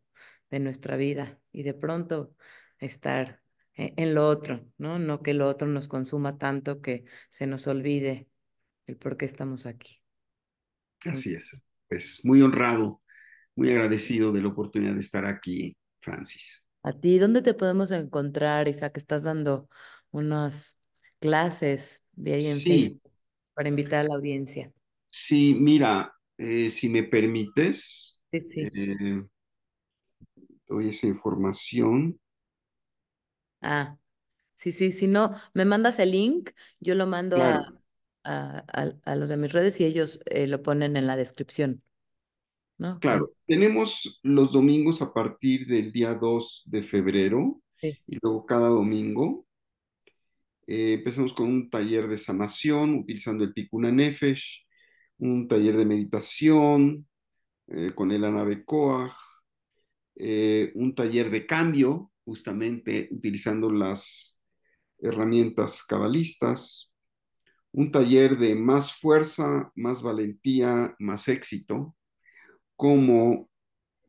[0.50, 2.34] de nuestra vida y de pronto
[2.78, 3.42] estar
[3.74, 4.98] e- en lo otro, ¿no?
[4.98, 8.28] No que lo otro nos consuma tanto que se nos olvide
[8.86, 10.00] el por qué estamos aquí.
[11.06, 11.66] Así es.
[11.88, 13.02] Pues muy honrado,
[13.56, 16.63] muy agradecido de la oportunidad de estar aquí, Francis.
[16.84, 18.96] A ti, ¿dónde te podemos encontrar, Isaac?
[18.98, 19.68] Estás dando
[20.12, 20.78] unas
[21.20, 23.12] clases de ahí en Sí, Facebook
[23.54, 24.72] para invitar a la audiencia.
[25.10, 28.74] sí, mira, eh, si me permites, Sí, sí.
[28.74, 29.24] eh,
[30.68, 32.18] doy esa información.
[33.60, 33.98] Ah,
[34.54, 34.92] sí, sí.
[34.92, 37.60] Si no, me mandas el link, yo lo mando a,
[38.24, 38.64] a-
[39.04, 41.82] a los de mis redes y ellos eh, lo ponen en la descripción,
[43.00, 43.32] claro.
[43.46, 49.46] Tenemos los domingos a partir del día 2 de febrero sí, y luego cada domingo.
[50.66, 54.66] eh, empezamos con un taller de sanación utilizando el Tikkun Nefesh,
[55.18, 57.06] un taller de meditación
[57.68, 59.12] eh, con el Anabecoag,
[60.16, 64.40] eh, un taller de cambio, justamente utilizando las
[64.98, 66.94] herramientas cabalistas,
[67.72, 71.96] un taller de más fuerza, más valentía, más éxito,
[72.76, 73.48] cómo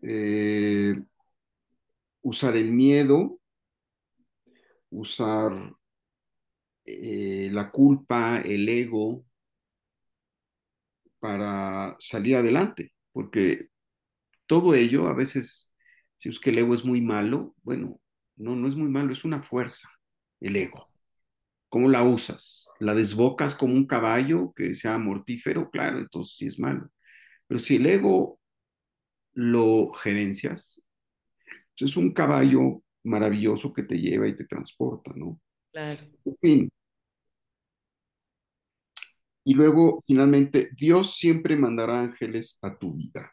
[0.01, 0.95] eh,
[2.22, 3.39] usar el miedo,
[4.89, 5.76] usar
[6.86, 9.26] eh, la culpa, el ego
[11.20, 13.70] para salir adelante, porque
[14.47, 15.74] todo ello a veces,
[16.18, 17.99] si es que el ego es muy malo, bueno,
[18.36, 19.89] no, no es muy malo, es una fuerza,
[20.39, 20.89] el ego.
[21.70, 22.70] ¿Cómo la usas?
[22.80, 25.70] ¿La desbocas como un caballo que sea mortífero?
[25.72, 26.89] Claro, entonces sí es malo.
[27.47, 28.39] Pero si el ego
[29.36, 30.81] lo gerencias,
[31.77, 35.39] pues es un caballo maravilloso que te lleva y te transporta, ¿no?
[35.71, 36.01] claro.
[36.25, 36.69] En fin.
[39.43, 43.31] Y luego, finalmente, Dios siempre mandará ángeles a tu vida.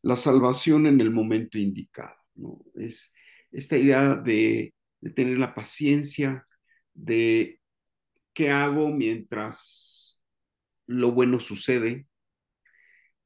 [0.00, 2.64] La salvación en el momento indicado, ¿no?
[2.74, 3.12] Es
[3.50, 6.46] esta idea de, de tener la paciencia,
[6.94, 7.60] de
[8.32, 10.22] qué hago mientras
[10.86, 12.06] lo bueno sucede,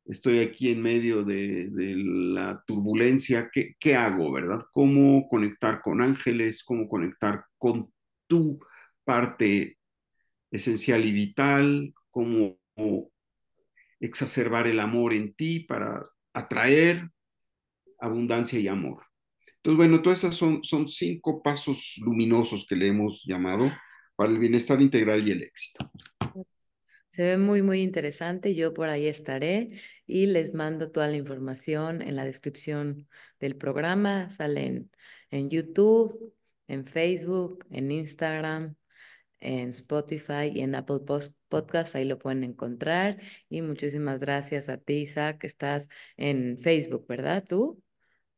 [0.08, 4.60] estoy aquí en medio de, la turbulencia, ¿qué, ¿qué, hago, verdad?
[4.72, 6.64] ¿Cómo conectar con ángeles?
[6.64, 7.92] ¿Cómo conectar con
[8.26, 8.60] tu
[9.04, 9.78] parte
[10.50, 11.94] esencial y vital?
[12.10, 12.58] ¿Cómo
[14.00, 17.10] exacerbar el amor en ti para atraer
[17.98, 19.04] abundancia y amor?
[19.56, 23.72] Entonces, bueno, todas esas son, son cinco pasos luminosos que le hemos llamado
[24.14, 25.90] para el bienestar integral y el éxito.
[27.08, 28.54] Se ve muy, muy interesante.
[28.54, 29.70] Yo por ahí estaré
[30.06, 33.08] y les mando toda la información en la descripción
[33.40, 34.30] del programa.
[34.30, 34.90] Salen
[35.30, 36.34] en YouTube,
[36.68, 38.76] en Facebook, en Instagram,
[39.40, 41.00] en Spotify y en Apple
[41.48, 41.94] Podcasts.
[41.94, 43.20] Ahí lo pueden encontrar.
[43.48, 47.44] Y muchísimas gracias a ti, Isaac, que estás en Facebook, ¿verdad?
[47.46, 47.82] ¿Tú?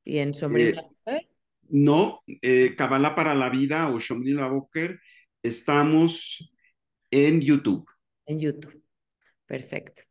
[0.04, 0.74] ¿Y en Sombrín
[1.06, 1.28] Eh,
[1.68, 4.98] no, eh, Kabbalah para la Vida o Shomni Boker,
[5.42, 6.50] estamos
[7.10, 7.86] en YouTube.
[8.24, 8.82] En YouTube.
[9.46, 10.07] Perfecto.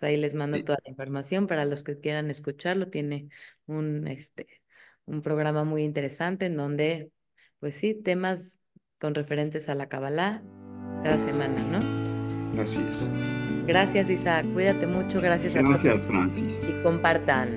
[0.00, 0.64] Entonces ahí les mando Sí.
[0.64, 2.88] toda la información para los que quieran escucharlo.
[2.88, 3.28] Tiene
[3.66, 4.48] un, este,
[5.04, 7.12] un programa muy interesante en donde,
[7.58, 8.60] pues sí, temas
[8.98, 10.42] con referentes a la Kabbalah
[11.02, 11.84] cada semana, ¿no?
[12.62, 13.10] Así es.
[13.66, 14.46] Gracias, Isaac.
[14.52, 15.20] Cuídate mucho.
[15.20, 16.06] Gracias, a Gracias, todos.
[16.06, 16.68] Francis.
[16.68, 17.56] Y compartan.